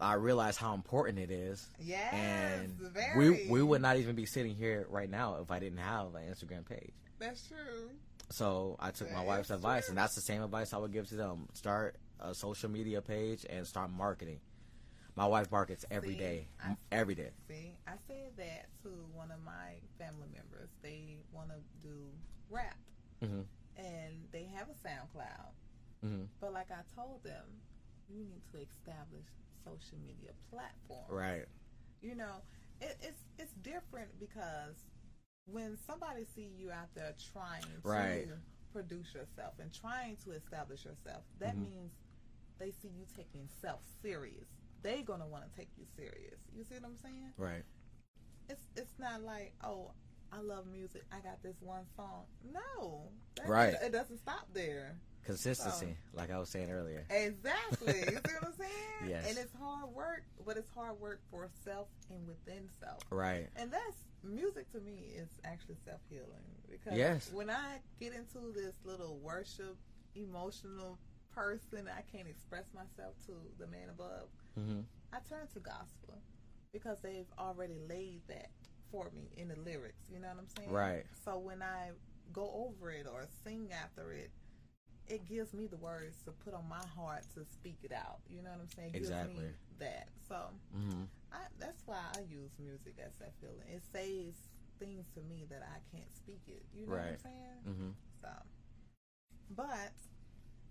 I 0.00 0.14
realize 0.14 0.56
how 0.56 0.74
important 0.74 1.18
it 1.18 1.30
is 1.30 1.66
yes, 1.80 2.12
and 2.12 2.76
very. 2.78 3.18
we 3.18 3.46
we 3.48 3.62
would 3.62 3.82
not 3.82 3.96
even 3.96 4.14
be 4.14 4.26
sitting 4.26 4.54
here 4.54 4.86
right 4.90 5.08
now 5.10 5.38
if 5.42 5.50
I 5.50 5.58
didn't 5.58 5.78
have 5.78 6.14
an 6.14 6.22
Instagram 6.30 6.66
page. 6.68 6.92
That's 7.18 7.46
true. 7.46 7.90
So 8.30 8.76
I 8.80 8.90
took 8.90 9.12
my 9.12 9.22
wife's 9.24 9.50
advice, 9.50 9.88
and 9.88 9.96
that's 9.98 10.14
the 10.14 10.20
same 10.20 10.42
advice 10.42 10.72
I 10.72 10.78
would 10.78 10.92
give 10.92 11.08
to 11.08 11.14
them: 11.16 11.48
start 11.52 11.96
a 12.20 12.34
social 12.34 12.70
media 12.70 13.00
page 13.02 13.44
and 13.48 13.66
start 13.66 13.90
marketing. 13.90 14.40
My 15.16 15.26
wife 15.26 15.50
markets 15.52 15.84
every 15.90 16.10
See, 16.10 16.16
day, 16.18 16.48
I- 16.60 16.76
every 16.90 17.14
day. 17.14 17.30
See, 17.48 17.76
I 17.86 17.92
said 18.08 18.36
that 18.36 18.66
to 18.82 18.88
one 19.12 19.30
of 19.30 19.40
my 19.44 19.74
family 19.98 20.28
members. 20.34 20.70
They 20.82 21.18
want 21.32 21.50
to 21.50 21.56
do 21.86 22.10
rap, 22.50 22.76
hmm 23.20 23.42
and 23.76 24.28
they 24.32 24.44
have 24.54 24.68
a 24.68 24.88
SoundCloud. 24.88 25.52
hmm 26.02 26.24
But 26.40 26.52
like 26.52 26.70
I 26.70 26.82
told 26.96 27.22
them, 27.24 27.44
you 28.08 28.24
need 28.24 28.42
to 28.52 28.58
establish 28.58 29.26
social 29.64 29.98
media 30.06 30.30
platform. 30.50 31.04
Right, 31.08 31.44
You 32.02 32.14
know, 32.16 32.42
it, 32.80 32.96
it's 33.02 33.22
it's 33.38 33.52
different 33.62 34.18
because 34.18 34.84
when 35.46 35.76
somebody 35.86 36.24
see 36.34 36.50
you 36.58 36.70
out 36.70 36.94
there 36.94 37.14
trying 37.32 37.64
Right. 37.82 38.26
to 38.28 38.38
produce 38.72 39.14
yourself 39.14 39.54
and 39.58 39.72
trying 39.72 40.16
to 40.18 40.32
establish 40.32 40.84
yourself, 40.84 41.24
that 41.38 41.54
Mhm. 41.56 41.62
means 41.70 41.92
they 42.58 42.70
see 42.72 42.88
you 42.88 43.06
taking 43.16 43.48
self 43.60 43.82
serious. 44.02 44.48
They 44.82 45.02
gonna 45.02 45.26
want 45.26 45.48
to 45.50 45.56
take 45.56 45.70
you 45.76 45.86
serious. 45.96 46.40
You 46.52 46.64
see 46.64 46.74
what 46.74 46.84
I'm 46.84 46.96
saying? 46.96 47.34
right, 47.36 47.64
it's 48.48 48.68
it's 48.76 48.98
not 48.98 49.22
like 49.22 49.54
oh 49.62 49.92
I 50.32 50.40
love 50.40 50.66
music. 50.66 51.04
I 51.12 51.20
got 51.20 51.42
this 51.42 51.60
one 51.60 51.86
song. 51.94 52.26
No, 52.42 53.12
that- 53.36 53.46
Right. 53.46 53.74
It 53.74 53.92
doesn't 53.92 54.18
stop 54.18 54.52
there. 54.52 54.98
consistency, 55.22 55.96
like 56.12 56.28
I 56.30 56.38
was 56.38 56.50
saying 56.50 56.70
earlier. 56.70 57.06
Exactly. 57.08 57.98
you 58.00 58.04
see 58.04 58.14
what 58.34 58.44
I'm 58.44 58.52
saying? 58.54 59.08
Yes. 59.08 59.26
And 59.28 59.38
it's 59.38 59.54
hard 59.54 59.88
work, 59.90 60.24
but 60.44 60.56
it's 60.58 60.68
hard 60.70 61.00
work 61.00 61.22
for 61.30 61.48
self 61.64 61.88
and 62.10 62.26
within 62.26 62.68
self. 62.78 63.00
Right, 63.10 63.48
And 63.56 63.72
that's 63.72 63.96
music 64.24 64.70
to 64.72 64.80
me 64.80 65.12
is 65.16 65.28
actually 65.44 65.76
self 65.84 66.00
healing 66.08 66.44
because 66.70 66.96
Yes. 66.96 67.30
when 67.32 67.50
I 67.50 67.78
get 67.98 68.12
into 68.14 68.52
this 68.52 68.74
little 68.84 69.18
worship, 69.18 69.76
emotional 70.14 70.98
person, 71.34 71.88
I 71.88 72.02
can't 72.16 72.28
express 72.28 72.64
myself 72.74 73.14
to 73.26 73.32
the 73.58 73.66
man 73.66 73.88
above. 73.90 74.28
hmm 74.54 74.80
I 75.12 75.18
turn 75.28 75.46
to 75.54 75.60
gospel 75.60 76.18
because 76.72 76.98
they've 77.02 77.30
already 77.38 77.78
laid 77.88 78.22
that 78.28 78.48
for 78.90 79.10
me 79.14 79.28
in 79.36 79.48
the 79.48 79.56
lyrics. 79.60 80.02
You 80.12 80.18
know 80.20 80.28
what 80.28 80.38
I'm 80.38 80.48
saying? 80.58 80.70
Right. 80.72 81.04
So 81.24 81.38
when 81.38 81.62
I 81.62 81.90
go 82.32 82.50
over 82.68 82.90
it 82.90 83.06
or 83.06 83.26
sing 83.44 83.70
after 83.72 84.12
it, 84.12 84.30
it 85.06 85.26
gives 85.28 85.52
me 85.52 85.66
the 85.66 85.76
words 85.76 86.16
to 86.24 86.32
put 86.32 86.54
on 86.54 86.68
my 86.68 86.82
heart 86.96 87.22
to 87.34 87.44
speak 87.44 87.76
it 87.84 87.92
out. 87.92 88.18
You 88.28 88.42
know 88.42 88.50
what 88.50 88.60
I'm 88.60 88.68
saying? 88.74 88.88
It 88.88 88.92
gives 88.94 89.10
Exactly. 89.10 89.44
me 89.44 89.50
that. 89.78 90.08
So 90.28 90.36
hmm 90.74 91.02
I, 91.34 91.38
that's 91.58 91.82
why 91.86 91.98
I 92.16 92.20
use 92.30 92.50
music 92.58 92.94
as 93.04 93.12
that 93.18 93.32
feeling. 93.40 93.66
It 93.68 93.82
says 93.92 94.34
things 94.78 95.04
to 95.14 95.20
me 95.22 95.44
that 95.50 95.62
I 95.66 95.78
can't 95.96 96.10
speak 96.14 96.40
it. 96.46 96.62
You 96.74 96.86
know 96.86 96.92
what 96.94 97.00
I'm 97.02 97.06
Right. 97.10 97.20
saying? 97.22 97.58
hmm 97.66 97.90
So, 98.22 98.28
but 99.50 99.92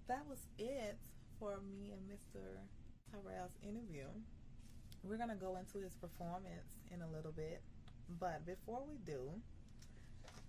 that 0.08 0.26
was 0.28 0.40
it 0.58 0.98
for 1.40 1.60
me 1.68 1.92
and 1.92 2.02
Mr. 2.10 2.40
Tyrell's 3.12 3.56
interview. 3.62 4.08
We're 5.04 5.18
gonna 5.18 5.36
go 5.36 5.58
into 5.58 5.80
his 5.84 5.94
performance 5.96 6.80
in 6.94 7.02
a 7.02 7.08
little 7.10 7.32
bit, 7.34 7.62
but 8.20 8.46
before 8.46 8.84
we 8.88 8.98
do, 9.06 9.32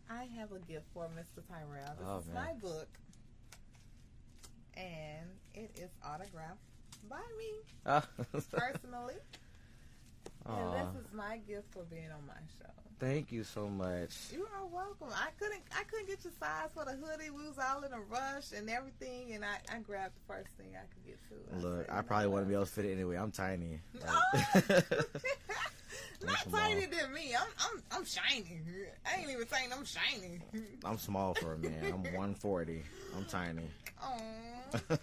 I 0.08 0.24
have 0.38 0.52
a 0.52 0.60
gift 0.60 0.86
for 0.94 1.08
Mr. 1.08 1.42
Tyrell. 1.48 1.96
This 1.98 2.06
Oh, 2.06 2.18
is 2.18 2.26
man. 2.26 2.34
my 2.34 2.52
book, 2.60 2.88
and 4.76 5.26
it 5.54 5.70
is 5.76 5.90
autographed 6.04 6.60
by 7.08 7.22
me 7.38 7.52
personally. 8.50 9.14
And 10.46 10.72
this 10.74 11.02
is 11.04 11.12
my 11.12 11.38
gift 11.48 11.72
for 11.72 11.82
being 11.84 12.10
on 12.10 12.26
my 12.26 12.34
show. 12.58 12.70
thank 13.00 13.32
you 13.32 13.44
so 13.44 13.66
much. 13.68 14.10
You 14.32 14.46
are 14.56 14.66
welcome. 14.66 15.08
I 15.14 15.30
couldn't 15.38 15.62
I 15.76 15.84
couldn't 15.84 16.08
get 16.08 16.24
your 16.24 16.32
size 16.38 16.68
for 16.74 16.84
the 16.84 16.92
hoodie. 16.92 17.30
We 17.30 17.46
was 17.46 17.58
all 17.58 17.82
in 17.82 17.92
a 17.92 18.00
rush 18.00 18.52
and 18.56 18.68
everything, 18.70 19.32
and 19.32 19.44
I, 19.44 19.58
I 19.74 19.78
grabbed 19.80 20.14
the 20.16 20.32
first 20.32 20.50
thing 20.58 20.68
I 20.74 20.86
could 20.92 21.04
get 21.06 21.18
to. 21.60 21.66
Look, 21.66 21.86
said, 21.86 21.94
I 21.94 22.02
probably 22.02 22.28
wouldn't 22.28 22.48
be 22.48 22.54
able 22.54 22.66
to 22.66 22.70
fit 22.70 22.84
it 22.84 22.92
anyway. 22.92 23.16
I'm 23.16 23.30
tiny. 23.32 23.80
Oh. 24.06 24.20
Not 26.24 26.50
tiny 26.50 26.86
than 26.86 27.12
me. 27.12 27.34
I'm 27.38 27.48
I'm 27.58 27.82
I'm 27.90 28.04
shiny. 28.04 28.60
I 29.06 29.20
ain't 29.20 29.30
even 29.30 29.46
saying 29.48 29.70
I'm 29.76 29.84
shiny. 29.84 30.40
I'm 30.84 30.98
small 30.98 31.34
for 31.34 31.54
a 31.54 31.58
man. 31.58 31.84
I'm 31.84 32.02
140. 32.02 32.82
I'm 33.16 33.24
tiny. 33.26 33.68
Aww. 34.02 34.98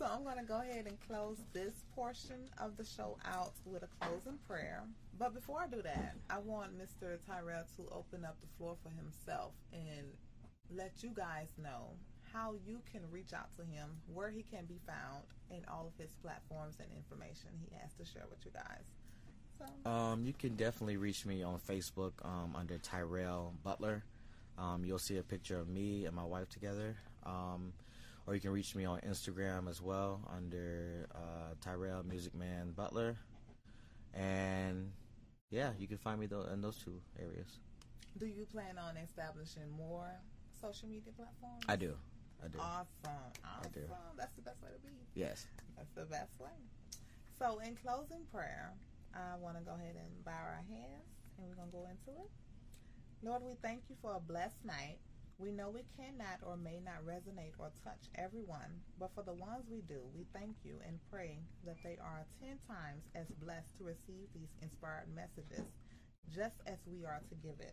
So 0.00 0.06
I'm 0.06 0.24
going 0.24 0.38
to 0.38 0.44
go 0.44 0.62
ahead 0.62 0.86
and 0.86 0.96
close 1.06 1.36
this 1.52 1.84
portion 1.94 2.48
of 2.56 2.78
the 2.78 2.84
show 2.86 3.18
out 3.26 3.52
with 3.66 3.82
a 3.82 3.88
closing 4.00 4.38
prayer. 4.48 4.84
But 5.18 5.34
before 5.34 5.60
I 5.60 5.66
do 5.66 5.82
that, 5.82 6.14
I 6.30 6.38
want 6.38 6.70
Mr. 6.72 7.18
Tyrell 7.26 7.64
to 7.76 7.82
open 7.92 8.24
up 8.24 8.38
the 8.40 8.46
floor 8.56 8.78
for 8.82 8.88
himself 8.88 9.52
and 9.74 10.06
let 10.74 11.02
you 11.02 11.10
guys 11.14 11.48
know 11.62 11.90
how 12.32 12.54
you 12.66 12.80
can 12.90 13.02
reach 13.10 13.34
out 13.34 13.54
to 13.58 13.62
him, 13.62 13.90
where 14.14 14.30
he 14.30 14.42
can 14.42 14.64
be 14.64 14.80
found, 14.86 15.24
and 15.50 15.66
all 15.70 15.86
of 15.86 16.02
his 16.02 16.14
platforms 16.22 16.76
and 16.80 16.88
information 16.96 17.50
he 17.62 17.68
has 17.78 17.92
to 17.92 18.04
share 18.10 18.24
with 18.30 18.38
you 18.46 18.52
guys. 18.52 18.86
So, 19.58 19.90
Um, 19.90 20.24
you 20.24 20.32
can 20.32 20.56
definitely 20.56 20.96
reach 20.96 21.26
me 21.26 21.42
on 21.42 21.58
Facebook 21.58 22.12
um, 22.24 22.56
under 22.56 22.78
Tyrell 22.78 23.52
Butler. 23.62 24.02
Um, 24.56 24.82
you'll 24.82 24.98
see 24.98 25.18
a 25.18 25.22
picture 25.22 25.58
of 25.58 25.68
me 25.68 26.06
and 26.06 26.16
my 26.16 26.24
wife 26.24 26.48
together. 26.48 26.96
Um, 27.26 27.74
or 28.30 28.34
you 28.34 28.40
can 28.40 28.52
reach 28.52 28.76
me 28.76 28.84
on 28.84 29.00
Instagram 29.00 29.68
as 29.68 29.82
well 29.82 30.20
under 30.36 31.08
uh, 31.16 31.54
Tyrell 31.60 32.04
Musiqman 32.04 32.76
Butler. 32.76 33.16
And 34.14 34.92
yeah, 35.50 35.70
you 35.80 35.88
can 35.88 35.98
find 35.98 36.20
me 36.20 36.28
in 36.30 36.60
those 36.60 36.76
two 36.76 36.94
areas. 37.18 37.58
do 38.20 38.26
you 38.26 38.46
plan 38.46 38.78
on 38.78 38.96
establishing 38.98 39.68
more 39.76 40.06
social 40.60 40.88
media 40.88 41.12
platforms? 41.16 41.64
I 41.68 41.74
do. 41.74 41.96
I 42.40 42.46
do. 42.46 42.58
Awesome. 42.60 42.86
Awesome. 43.44 43.72
do. 43.74 43.80
That's 44.16 44.36
the 44.36 44.42
best 44.42 44.62
way 44.62 44.68
to 44.76 44.78
be. 44.78 44.94
Yes. 45.16 45.48
That's 45.76 45.90
the 45.96 46.04
best 46.04 46.30
way. 46.38 46.54
So, 47.36 47.58
in 47.58 47.74
closing 47.82 48.22
prayer, 48.32 48.74
I 49.12 49.36
want 49.40 49.58
to 49.58 49.64
go 49.64 49.74
ahead 49.74 49.96
and 49.96 50.24
bow 50.24 50.30
our 50.30 50.62
hands 50.70 51.02
and 51.36 51.48
we're 51.48 51.56
going 51.56 51.70
to 51.70 51.76
go 51.76 51.88
into 51.90 52.20
it. 52.22 52.30
Lord, 53.24 53.42
we 53.42 53.54
thank 53.60 53.82
you 53.88 53.96
for 54.00 54.14
a 54.14 54.20
blessed 54.20 54.64
night. 54.64 54.98
We 55.40 55.56
know 55.56 55.72
we 55.72 55.88
cannot 55.96 56.44
or 56.44 56.60
may 56.60 56.84
not 56.84 57.00
resonate 57.08 57.56
or 57.56 57.72
touch 57.80 58.12
everyone, 58.20 58.76
but 59.00 59.08
for 59.16 59.24
the 59.24 59.32
ones 59.32 59.64
we 59.72 59.80
do, 59.88 60.04
we 60.12 60.28
thank 60.36 60.52
you 60.68 60.76
and 60.84 61.00
pray 61.08 61.40
that 61.64 61.80
they 61.82 61.96
are 61.96 62.28
10 62.44 62.60
times 62.68 63.08
as 63.16 63.24
blessed 63.40 63.72
to 63.78 63.88
receive 63.88 64.28
these 64.36 64.52
inspired 64.60 65.08
messages, 65.16 65.64
just 66.28 66.60
as 66.68 66.76
we 66.84 67.08
are 67.08 67.24
to 67.24 67.34
give 67.40 67.56
it. 67.56 67.72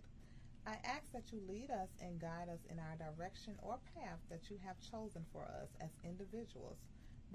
I 0.63 0.80
ask 0.88 1.11
that 1.11 1.28
you 1.36 1.43
lead 1.43 1.68
us 1.68 1.91
and 1.99 2.24
guide 2.24 2.47
us 2.47 2.63
in 2.72 2.80
our 2.80 2.95
direction 2.95 3.59
or 3.59 3.84
path 3.99 4.24
that 4.32 4.47
you 4.47 4.55
have 4.63 4.80
chosen 4.80 5.28
for 5.36 5.43
us 5.43 5.68
as 5.84 5.91
individuals, 6.07 6.80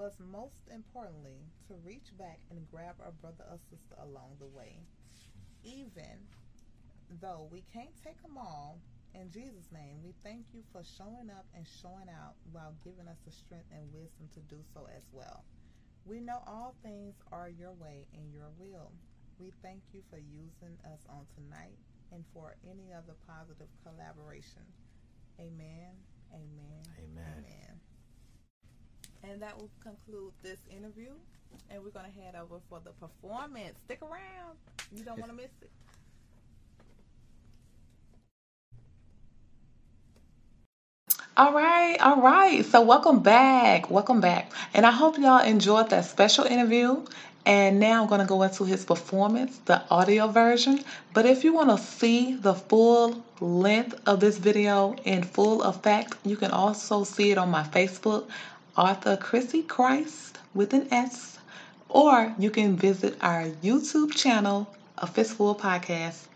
but 0.01 0.17
most 0.33 0.65
importantly, 0.73 1.45
to 1.69 1.77
reach 1.85 2.09
back 2.17 2.41
and 2.49 2.65
grab 2.73 2.97
our 3.05 3.13
brother 3.21 3.45
or 3.53 3.61
sister 3.69 4.01
along 4.01 4.41
the 4.41 4.49
way. 4.57 4.81
Even 5.61 6.25
though 7.21 7.49
we 7.53 7.61
can't 7.73 7.93
take 8.01 8.21
them 8.25 8.39
all, 8.41 8.81
in 9.15 9.31
Jesus' 9.31 9.69
name, 9.73 10.01
we 10.05 10.13
thank 10.25 10.47
you 10.53 10.63
for 10.73 10.83
showing 10.97 11.29
up 11.31 11.47
and 11.55 11.67
showing 11.81 12.09
out 12.09 12.35
while 12.53 12.75
giving 12.85 13.09
us 13.09 13.19
the 13.25 13.33
strength 13.33 13.69
and 13.73 13.93
wisdom 13.93 14.29
to 14.35 14.41
do 14.49 14.61
so 14.73 14.89
as 14.97 15.05
well. 15.13 15.45
We 16.05 16.21
know 16.21 16.43
all 16.47 16.75
things 16.83 17.15
are 17.31 17.49
your 17.49 17.73
way 17.73 18.07
and 18.15 18.33
your 18.33 18.51
will. 18.59 18.91
We 19.39 19.53
thank 19.63 19.83
you 19.93 20.03
for 20.11 20.19
using 20.19 20.77
us 20.85 21.01
on 21.09 21.27
tonight 21.37 21.79
and 22.13 22.25
for 22.35 22.55
any 22.65 22.93
other 22.93 23.15
positive 23.27 23.69
collaboration. 23.85 24.63
Amen. 25.41 25.95
Amen. 26.33 26.83
Amen. 26.99 27.45
Amen. 27.45 27.81
And 29.25 29.43
that 29.43 29.57
will 29.59 29.71
conclude 29.83 30.33
this 30.43 30.59
interview. 30.71 31.13
And 31.71 31.83
we're 31.85 31.91
going 31.91 32.11
to 32.11 32.21
head 32.21 32.35
over 32.35 32.61
for 32.69 32.81
the 32.81 32.93
performance. 32.93 33.79
Stick 33.85 34.01
around. 34.03 34.57
You 34.91 35.05
don't 35.05 35.19
want 35.19 35.31
to 35.31 35.37
miss 35.37 35.53
it. 35.61 35.71
All 41.35 41.55
right, 41.55 41.97
all 41.99 42.21
right. 42.21 42.63
So, 42.63 42.83
welcome 42.83 43.21
back. 43.21 43.91
Welcome 43.91 44.21
back. 44.21 44.53
And 44.75 44.85
I 44.85 44.91
hope 44.91 45.17
y'all 45.17 45.43
enjoyed 45.43 45.89
that 45.89 46.05
special 46.05 46.45
interview. 46.45 47.07
And 47.47 47.81
now 47.81 48.03
I'm 48.03 48.09
going 48.09 48.21
to 48.21 48.27
go 48.27 48.43
into 48.43 48.65
his 48.65 48.85
performance, 48.85 49.59
the 49.65 49.83
audio 49.91 50.29
version. 50.29 50.85
But 51.15 51.25
if 51.25 51.43
you 51.43 51.55
want 51.55 51.71
to 51.71 51.83
see 51.83 52.35
the 52.35 52.53
full 52.53 53.25
length 53.41 53.99
of 54.05 54.21
this 54.21 54.37
video 54.37 54.95
in 55.05 55.23
full 55.23 55.63
effect, 55.63 56.17
you 56.23 56.37
can 56.37 56.51
also 56.51 57.03
see 57.03 57.31
it 57.31 57.39
on 57.39 57.51
my 57.51 57.63
Facebook, 57.63 58.29
Authoress 58.77 59.21
Chrissie 59.23 59.63
Christ 59.63 60.39
with 60.53 60.75
an 60.75 60.87
S. 60.93 61.39
Or 61.89 62.35
you 62.39 62.51
can 62.51 62.77
visit 62.77 63.17
our 63.23 63.45
YouTube 63.63 64.15
channel, 64.15 64.69
A 64.99 65.07
Fistfull 65.07 65.59
Podcast, 65.59 66.27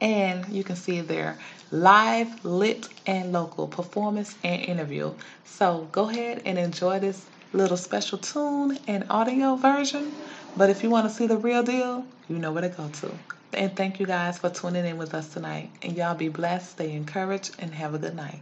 and 0.00 0.48
you 0.48 0.64
can 0.64 0.76
see 0.76 1.00
there 1.00 1.38
live, 1.70 2.44
lit, 2.44 2.88
and 3.06 3.32
local 3.32 3.66
performance 3.66 4.36
and 4.44 4.62
interview. 4.62 5.12
So 5.44 5.88
go 5.92 6.08
ahead 6.08 6.42
and 6.44 6.58
enjoy 6.58 6.98
this 7.00 7.26
little 7.52 7.76
special 7.76 8.18
tune 8.18 8.78
and 8.86 9.04
audio 9.10 9.56
version. 9.56 10.12
But 10.56 10.70
if 10.70 10.82
you 10.82 10.90
want 10.90 11.08
to 11.08 11.14
see 11.14 11.26
the 11.26 11.36
real 11.36 11.62
deal, 11.62 12.04
you 12.28 12.38
know 12.38 12.52
where 12.52 12.62
to 12.62 12.68
go 12.68 12.88
to. 12.88 13.10
And 13.52 13.74
thank 13.74 14.00
you 14.00 14.06
guys 14.06 14.38
for 14.38 14.50
tuning 14.50 14.84
in 14.84 14.98
with 14.98 15.14
us 15.14 15.28
tonight. 15.28 15.70
And 15.82 15.96
y'all 15.96 16.14
be 16.14 16.28
blessed, 16.28 16.72
stay 16.72 16.92
encouraged, 16.92 17.56
and 17.58 17.72
have 17.74 17.94
a 17.94 17.98
good 17.98 18.14
night. 18.16 18.40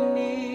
Feel 0.00 0.49